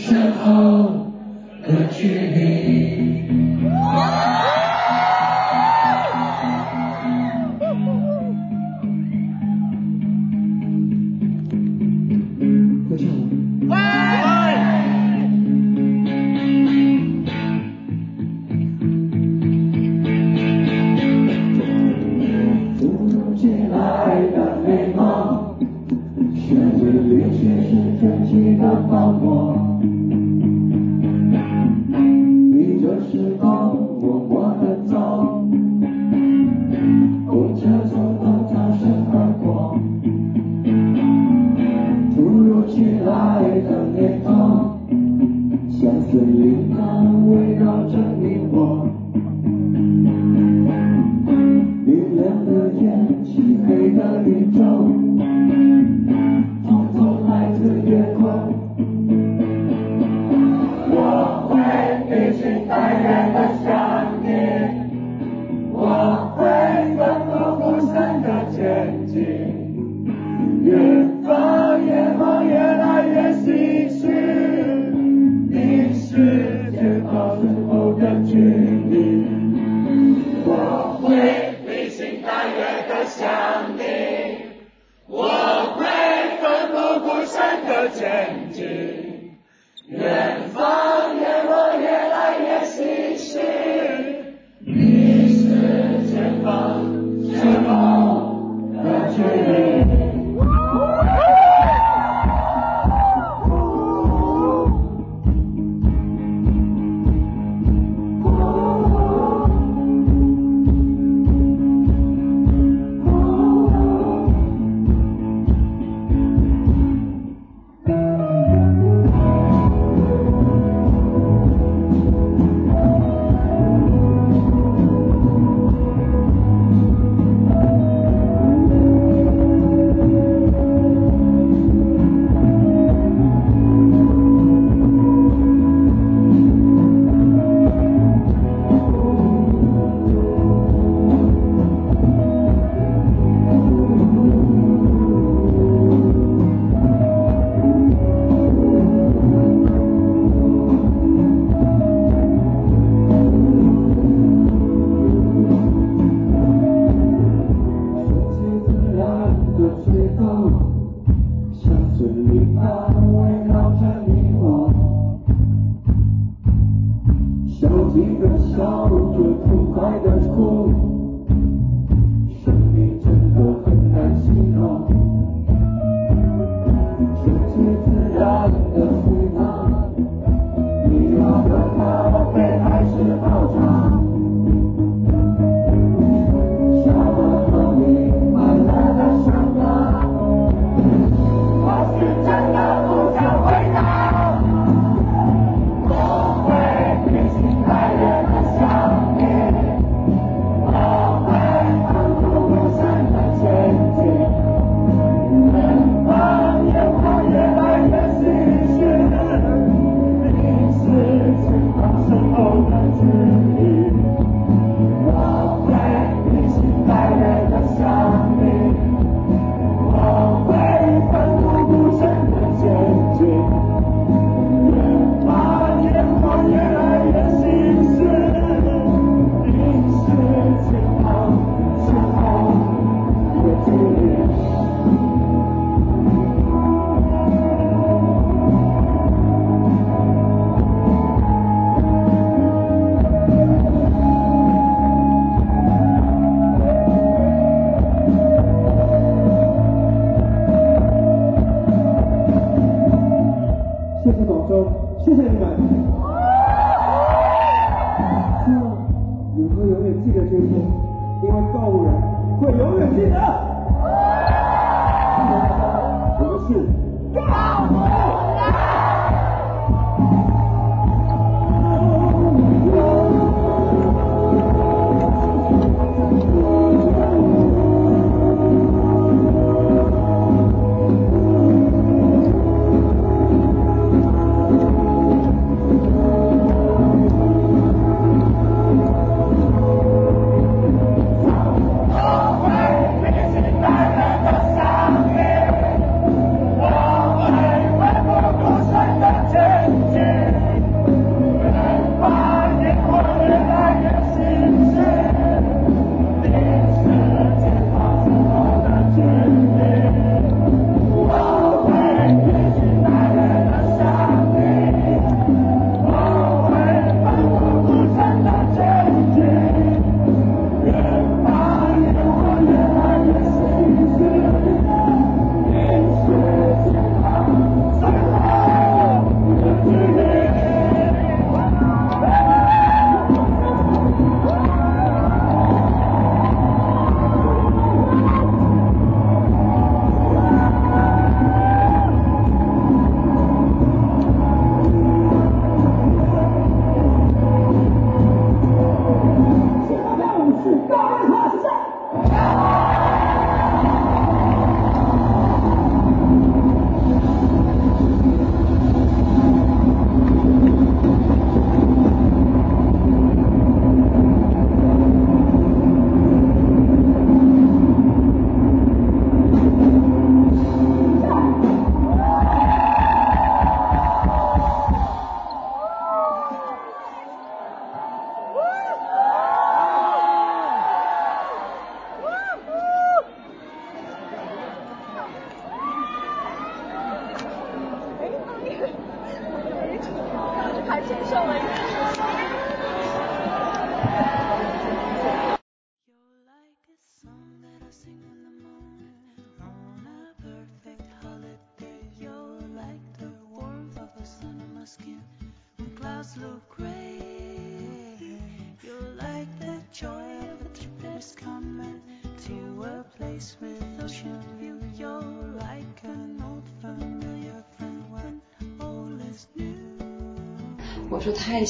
[0.09, 0.96] Oh.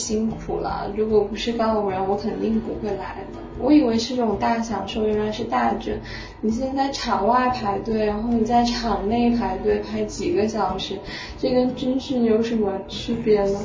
[0.07, 3.41] 辛苦了，如果不是告五人，我肯定不会来的。
[3.59, 5.99] 我以为是这种大享受，原来是大卷。
[6.43, 10.97] 你现在场外排队，然后你在场内排队排几个小时，
[11.41, 13.59] 这跟军训有什么区别呢？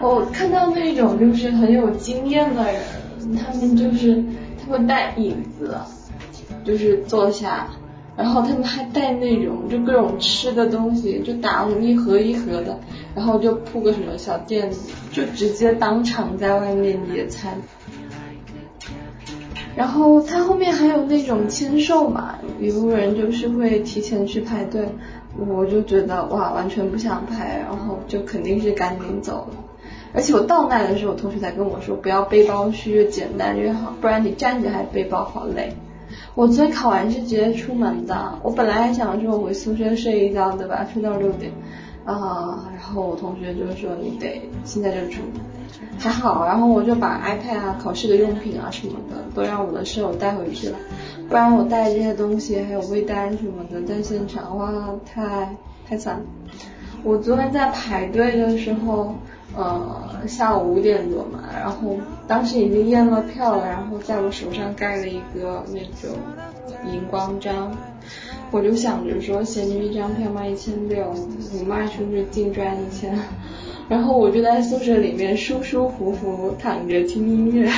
[0.00, 2.82] 我看到那种就是很有经验的人，
[3.36, 4.24] 他们就是
[4.60, 5.76] 他们带椅子，
[6.64, 7.68] 就是坐下。
[8.16, 12.80] 然后他们还带那种就各种吃的东西，就打一盒一盒的，
[13.16, 17.54] 然后就铺个什么小垫子，就直接当场在外面野餐。
[19.74, 24.86] 然后他后面还有那种签售嘛，一部分人就是会提前去排队，
[25.48, 29.64] 我就觉得哇，完全不想排，然后就肯定是赶紧走了。
[30.12, 35.72] 而且我到那的时候，我同学才跟我说，不要背包是越简单越好，不然你站着还背包好累。
[36.34, 40.86] 我昨天考完是直接出门的，我本来还想说回宿舍睡一觉，对吧？
[40.92, 41.50] 睡到六点，
[42.06, 45.20] 啊，然后我同学就说你得现在就出，
[45.98, 50.78] 还好，然后我就把 iPad 啊、考试的用品啊什么的都让我的室友带回去了，
[51.28, 55.54] 不然我带这些东西还有微单什么的在现场，哇，太
[55.86, 56.22] 太惨。
[57.02, 59.14] 我昨天在排队的时候。
[59.54, 61.96] 呃，下午五点多嘛，然后
[62.28, 66.14] 当时已经验了票了，然后在我手上盖了一个那种
[66.84, 67.74] 荧光章，
[68.50, 71.12] 我就想着说，闲鱼一张票卖一千六，
[71.52, 73.18] 你卖出去净赚一千，
[73.88, 77.68] 然后我就在宿舍里面舒舒服服躺着听音乐，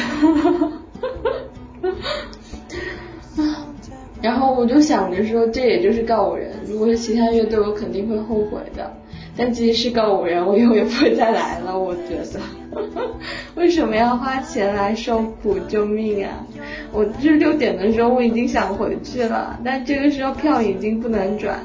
[4.20, 8.92] 然后我就想着说，这也就是告我人，如果是其他乐队，我肯定会后悔的。
[9.38, 11.78] 但即使是个偶然，我以后也不会再来了。
[11.78, 12.40] 我觉得，
[13.54, 15.56] 为什么要花钱来受苦？
[15.68, 16.44] 救命啊！
[16.92, 21.60] 我这六点的时候我已经想回去了，但这个时候票已经不能转。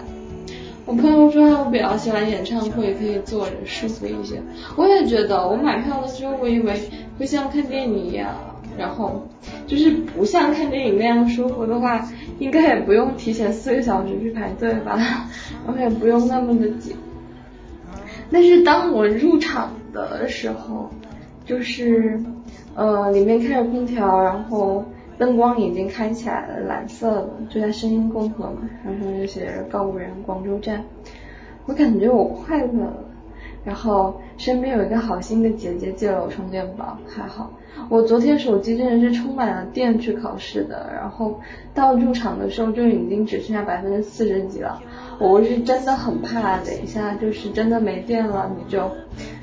[0.86, 4.36] 我朋友说我比较喜欢演唱会，可以坐着舒服一些。
[4.76, 6.74] 我也觉得，我买票的时候我以为
[7.18, 8.36] 会像看电影一样，
[8.78, 9.28] 然后
[9.66, 14.96] 就是不像看电影那样舒服的话，应该也不用提前四个小时去排队吧，
[15.66, 16.96] 然后也不用那么的挤。
[18.34, 20.90] 但是当我入场的时候，
[21.46, 22.20] 就是
[22.76, 24.84] 呃里面开着空调，然后
[25.20, 30.84] 灯光已经开起来了，蓝色的，就在声音共和嘛，然后就写着告五人广州站，
[31.68, 33.06] 我感觉我快乐了。
[33.64, 37.50] 然后身边有一个好心的姐姐借了我充电宝，还好。
[37.88, 41.40] 我昨天手机真的是充满了电去考试的，然后
[41.74, 44.82] 到入场的时候就已经只剩下百分之四十几了。
[45.20, 48.92] 我是真的很怕，等一下就是真的没电了，你就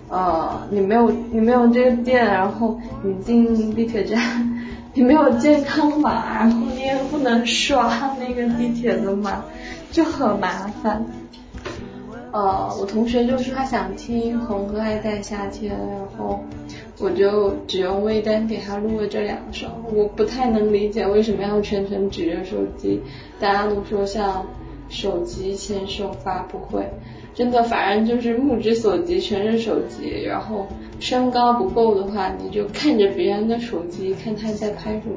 [0.08, 4.18] 呃你没有你没有这个电，然后你进地铁站，
[4.94, 9.44] 你没有健康码，然后你也不能刷那个地铁的码，
[9.90, 11.04] 就很麻烦。
[12.32, 16.38] 呃，我同学就说他想听《红河爱在夏天》，然后
[17.00, 19.66] 我就只用微单给他录了这两首。
[19.92, 23.02] 我不太能理解为什么要全程指着手机，
[23.40, 24.46] 大家都说像
[24.90, 26.86] 手机签售发布会，
[27.32, 30.22] 真的反正就是目之所及全是手机。
[30.22, 30.66] 然后
[30.98, 35.14] 身高不够的话，你就看着别人的手机，看他在拍什么。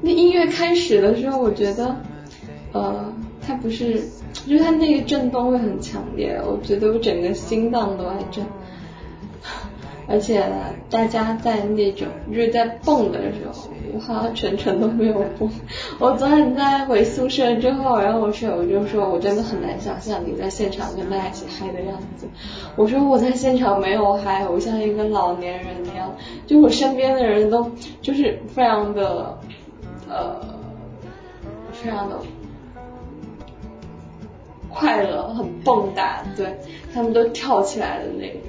[0.00, 1.94] 那音乐开始的时候，我觉得，
[2.72, 3.12] 呃，
[3.46, 4.00] 他不是。
[4.46, 8.44] 就是它那个震动会很强烈，我觉得我整个心脏都在震，
[10.08, 10.44] 而且
[10.90, 15.50] 大家在那种就是在蹦的时候，我好像全程都没有蹦。
[15.98, 22.26] 我昨天在回宿舍之后，然后我室友就说，我真的很难想象你在现场跟大家一起嗨的样子。
[22.76, 26.14] 我说我在现场没有嗨，我像一个老年人那样，
[26.46, 29.38] 就我身边的人都就是非常的
[30.08, 30.36] 呃，
[31.72, 32.16] 非常的。
[34.74, 36.46] 快乐，很蹦跶，对
[36.94, 38.40] 他们都跳起来的那种，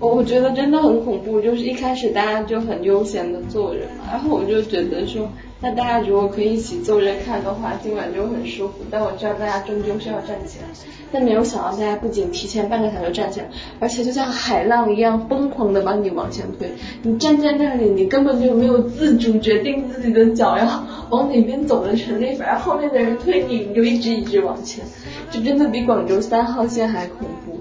[0.00, 1.40] 我我觉得真的很恐怖。
[1.40, 5.30] 就是一开始大家就很悠闲的坐着嘛，然后我就觉得说，
[5.60, 8.74] 那大家如果可以一起坐着看的话，今晚就很舒服。
[8.90, 10.64] 但我知道大家终究是要站起来，
[11.12, 13.48] 但没有想到大家不仅提前半个小时站起来，
[13.78, 16.70] 而且就像海浪一样疯狂的把你往前推。
[17.02, 24.82] 你站在那里，你根本就没有自主决定自己的脚要往哪边走的权利，反正后面的人推你，你就一直一直往前。
[25.30, 27.60] 就真的比广州三号线还恐怖。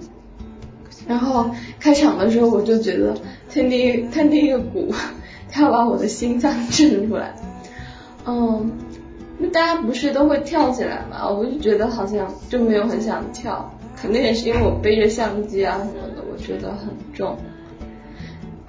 [1.09, 3.15] 然后开场的时候，我就觉得
[3.51, 4.93] 他那他那个鼓
[5.51, 7.35] 他要把我的心脏震出来。
[8.27, 8.71] 嗯，
[9.51, 11.27] 大家不是都会跳起来嘛？
[11.27, 17.35] 我就觉得好像就没有很想跳，可能也是因为我背着相机啊什么的，我觉得很重。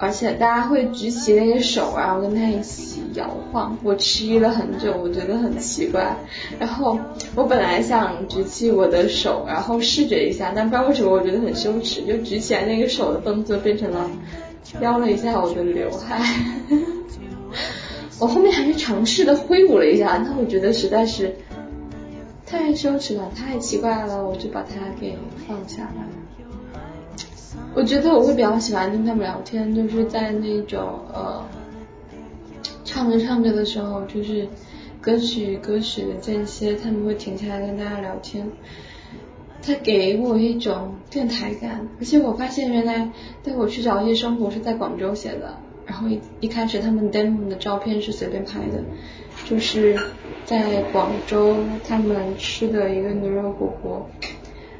[0.01, 3.77] 而且大家会举起那个手，然后跟他一起摇晃。
[3.83, 6.17] 我迟疑了很久，我觉得很奇怪。
[6.57, 6.97] 然后
[7.35, 14.09] 我本来想举起我的手，然后试着一下，但不知道为什么我觉得很羞耻，就举起来那个手的动作变成了
[14.79, 16.19] 撩了一下我的刘海。
[18.19, 21.35] 我后面还是尝试的挥舞了一下，但我觉得实在是
[22.43, 25.15] 太羞耻了，太奇怪了，我就把它给
[25.47, 26.20] 放下了。
[27.73, 31.41] 我觉得我会比较喜欢听他们聊天，就是在那种呃
[32.83, 34.45] 唱着唱着的时候，就是
[34.99, 38.45] 歌曲歌曲的间歇，他们会停下来跟大家聊天，
[39.61, 41.87] 他给我一种电台感。
[41.97, 43.09] 而且我发现原来
[43.41, 48.83] 带我去找夜生活是在广州写的，然后一一开始他们 demo 的照片是随便拍的，
[49.45, 49.97] 就是
[50.43, 51.55] 在广州
[51.87, 54.09] 他们吃的一个牛肉火锅。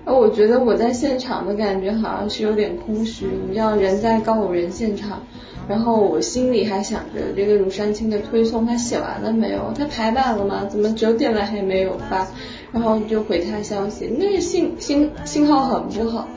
[0.04, 3.28] 呃，我觉得我在现场的感觉好像是有点空虚。
[3.48, 5.22] 你知道，人在高人现场，
[5.70, 9.72] 然后我心里还想着这个乳山青的推送他写完了没有？
[9.78, 10.66] 他排版了吗？
[10.66, 12.28] 怎么九点了还没有发？
[12.72, 16.28] 然后就回他消息，那信信信号很不好。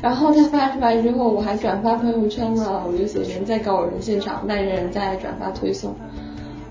[0.00, 5.94] 然后他发出来之后，我还转发朋友圈了，我就写人在高人现场，但人在转发推送。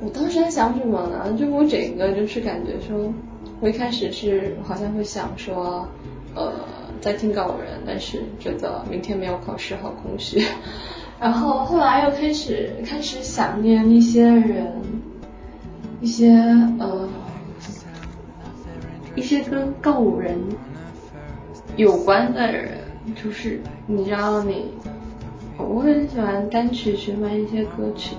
[0.01, 1.31] 我当时在想什么呢？
[1.37, 3.13] 就我整个就是感觉说，
[3.59, 5.87] 我一开始是好像会想说。
[6.35, 6.53] 呃，
[7.01, 10.41] 在听告五人，但是觉得明天没有考试，好空虚。
[11.19, 14.71] 然后后来又开始开始想念一些人，
[15.99, 16.29] 一些
[16.79, 17.09] 呃，
[19.15, 20.37] 一些跟告五人
[21.75, 22.77] 有关的人，
[23.21, 24.67] 就是你知道你，
[25.57, 28.15] 我很喜欢单曲循环一些歌曲，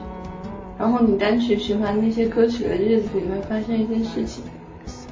[0.79, 4.45] 然后你单曲循环那些歌曲的日子，你会发现一件事情，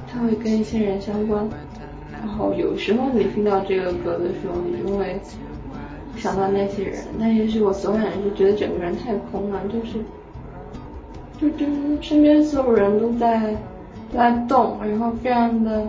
[0.07, 1.49] 它会跟一些人相关。
[2.21, 5.19] 然后有时候你听到这个歌的时候，你就会
[6.17, 9.99] 想到那些人，但也许我昨晚是觉得整个人太空了，就是，
[11.41, 11.67] 就就
[12.01, 13.57] 身边所有人都在
[14.13, 15.89] 都在动，然后非常的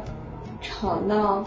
[0.61, 1.43] 吵闹，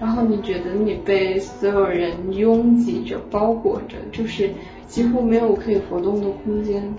[0.00, 4.50] 然后你觉得你被所有人拥挤着包裹着，就是
[4.86, 6.94] 几乎没有可以活动的空间，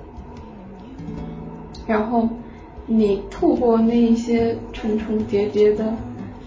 [1.87, 2.27] 然后
[2.85, 5.93] 你透过那一些重重叠叠的。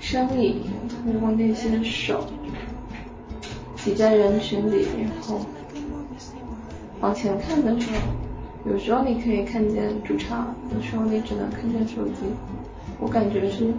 [0.03, 2.27] 身影通过那些手
[3.77, 5.41] 挤在人群里，然后
[7.01, 12.15] 往前看的时候，有时候你可以看见主唱，有时候你只能看见手机。
[12.99, 13.73] 我感觉是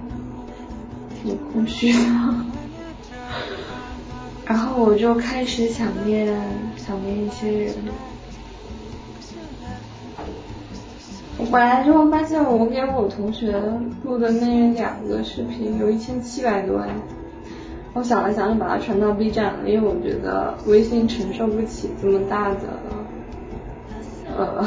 [1.22, 2.00] 挺空虚的，
[4.48, 6.26] 然后我就开始想念
[6.78, 7.76] 想念一些人。
[11.36, 13.60] 我回来之后发现，我给我同学
[14.04, 16.88] 录的那两个视频有一千七百多万，
[17.94, 22.60] 我想了想就把它传到 B 站了，因为我觉得微信承受不起这么大的，
[24.38, 24.64] 呃，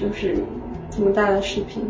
[0.00, 0.38] 就是
[0.90, 1.82] 这么大的视频。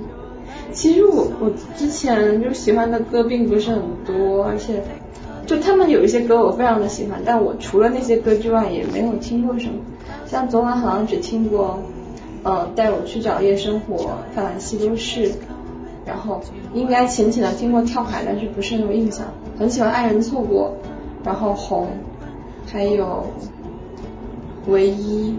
[0.73, 4.83] 其实我我之前就喜欢的歌并不是很多，而且
[5.45, 9.75] 就他们有一些歌我非常的喜欢，但我除了那些歌之外也没有听过什么，
[10.25, 11.79] 像昨晚好像只听过。
[12.45, 15.33] 呃，带我去找夜生活，法兰西都市，
[16.07, 16.41] 然后
[16.73, 19.27] 应该浅浅的听过跳海，但是不是很有印象。
[19.59, 20.73] 很喜欢爱人错过，
[21.25, 21.89] 然后红，
[22.71, 23.27] 还有
[24.69, 25.37] 唯一。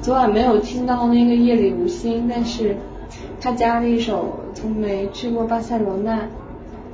[0.00, 2.76] 昨晚没有听到那个夜里无心，但是
[3.40, 6.28] 他加了一首从没去过巴塞罗那，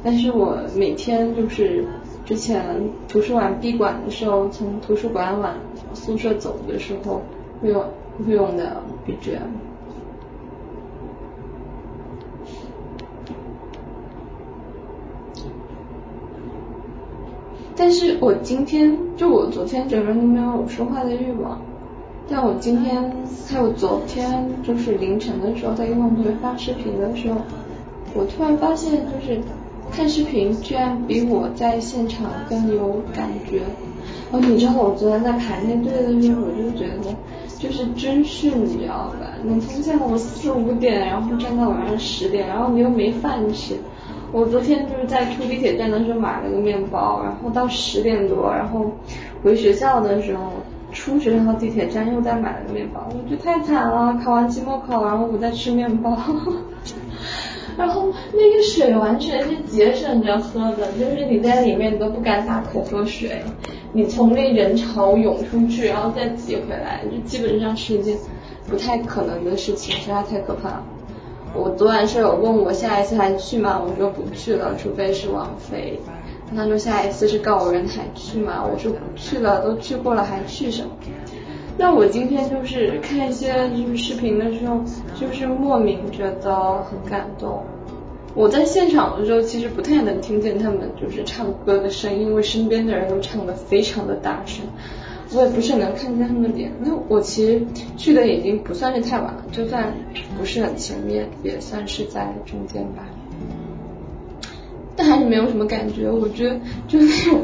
[0.02, 1.85] 但是我每天就是
[2.25, 5.55] 之前图书馆闭馆的时候，从图书馆往
[5.93, 7.20] 宿舍走的时候
[7.60, 7.85] 会有。
[8.25, 9.41] 会用的 BGM，
[17.77, 21.61] 但是我今天就我昨天整个人都没有说话的欲望，
[22.28, 23.12] 但我今天
[23.49, 27.41] 还有昨天就是凌晨的时候在跟同学发视频的时候，
[28.15, 29.39] 我突然发现就是
[29.93, 33.61] 看视频居然比我在现场更有感觉。
[34.33, 37.15] 哦，你知道我昨天在排练队的时候，我就觉得。
[37.59, 39.26] 就是真训你知道吧？
[39.43, 43.76] 你从下午四五点，然后站到晚上十点，然后你又没饭吃。
[44.33, 48.91] 我昨天就是在出地铁站的时候买了个面包，然后到十点多，然后
[49.43, 50.52] 回学校的时候
[50.93, 54.20] 出学校地铁站又再买了个面包，我觉得太惨了。
[54.23, 56.18] 考完期末考，然后我在吃面包，
[57.78, 63.43] 然后那个水完全是节省着喝的，就是你在里面都不敢大口喝水。
[63.97, 68.15] 你从那人潮涌出去，然后再挤回来，就基本上是一件
[68.68, 70.84] 不太可能的事情，实在太可怕了。
[71.55, 73.81] 我昨晚舍友问我下一次还去吗？
[73.83, 75.99] 我说不去了，除非是王菲。
[76.55, 78.62] 他说下一次是告五人，还去吗？
[78.70, 80.91] 我说不去了，都去过了，还去什么？
[81.78, 84.78] 那我今天就是看一些就是视频的时候，
[85.18, 87.65] 就是莫名觉得很感动。
[88.36, 94.62] 我在现场的时候，其实不太能听见他们就是唱歌的声音，因为身边的人都唱的非常的大声，
[95.32, 96.70] 我也不是能看见他们的脸。
[96.81, 97.62] 那我其实
[97.97, 99.90] 去的已经不算是太晚了，就算
[100.39, 103.06] 不是很前面，也算是在中间吧。
[104.94, 107.40] 但还是没有什么感觉，我觉得就那种，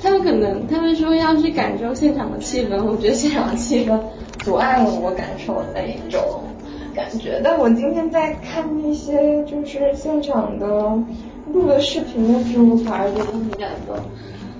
[0.00, 3.98] 他们可能他们说要去感受现场的气氛，我觉得现场的气氛
[4.44, 6.22] 阻碍了我感受那一种
[6.96, 7.40] 感觉。
[7.44, 10.66] 但我今天在看那些就是现场的
[11.52, 13.96] 录的视频的时候，反而觉得很感动。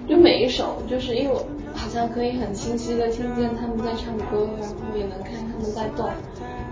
[0.06, 1.42] 就每一首，就是因为我
[1.74, 6.08] 好像可以很清晰的听见他们在唱歌，然后也能看他们在动，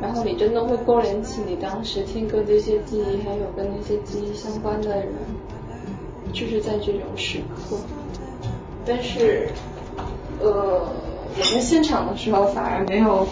[0.00, 5.08] 然后你真的会勾连起你当时听歌的一些记忆，还有跟那些记忆相关的人。
[6.32, 7.76] 就是在这种时刻，
[8.84, 9.48] 但是，
[10.40, 13.24] 呃，我在现场的时候反而没有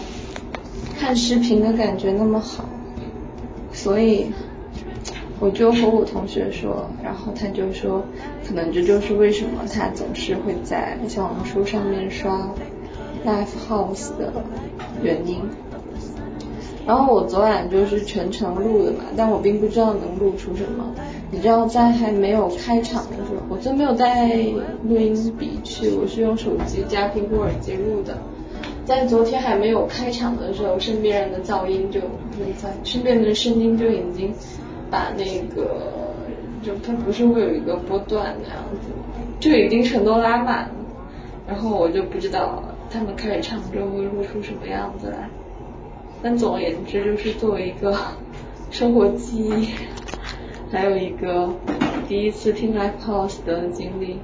[0.99, 2.65] 看视频的感觉那么好，
[3.71, 4.31] 所以
[5.39, 8.03] 我就和我同学说，然后他就说，
[8.47, 12.49] 可能这就是为什么他总是会在小红书上面刷
[13.25, 14.31] live house 的
[15.01, 15.41] 原因。
[16.85, 20.93] 然后我昨晚就是全程录的嘛，但我并不知道能录出什么。
[21.31, 24.35] 你知道在还没有开场的时候，我真没有带
[24.83, 28.17] 录音笔去，我是用手机加苹果耳机录的。
[28.85, 32.01] 在昨天还没有开场的时候，身边人的噪音就
[32.57, 34.33] 在，身边的声音就已经
[34.91, 35.91] 把那个，
[36.61, 38.89] 就它不是会有一个波段那样子，
[39.39, 40.75] 就已经全都拉满了。
[41.47, 45.29] 然后我就不知道他们开始唱之后会录出什么样子来。
[46.21, 47.97] 但总而言之，就是作为一个
[48.69, 49.67] 生活记忆，
[50.71, 51.49] 还有一个
[52.07, 54.19] 第一次听 live house 的经历，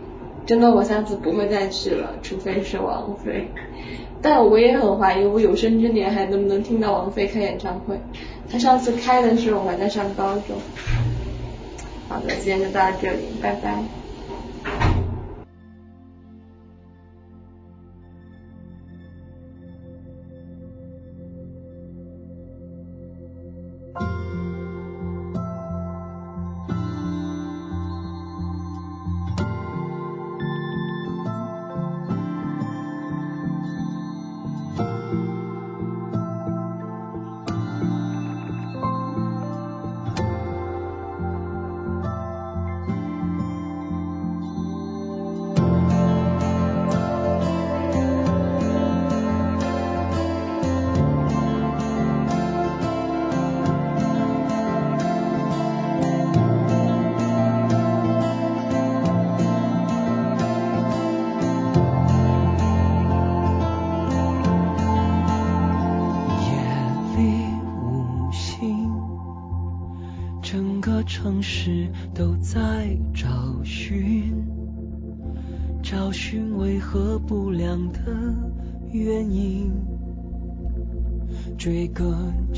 [0.49, 3.47] 真的我下次不会再去了，除非是王菲。
[4.19, 7.95] 但我也很怀疑，我有生之年还能不能听到王菲开演唱会。
[8.51, 10.57] 她上次开的时候，我还在上高中。
[12.07, 13.98] 好的，今天就到这里，拜拜。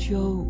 [0.08, 0.44] 就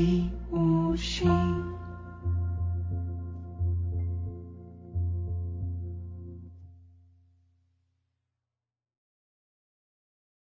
[0.00, 1.69] 你无心。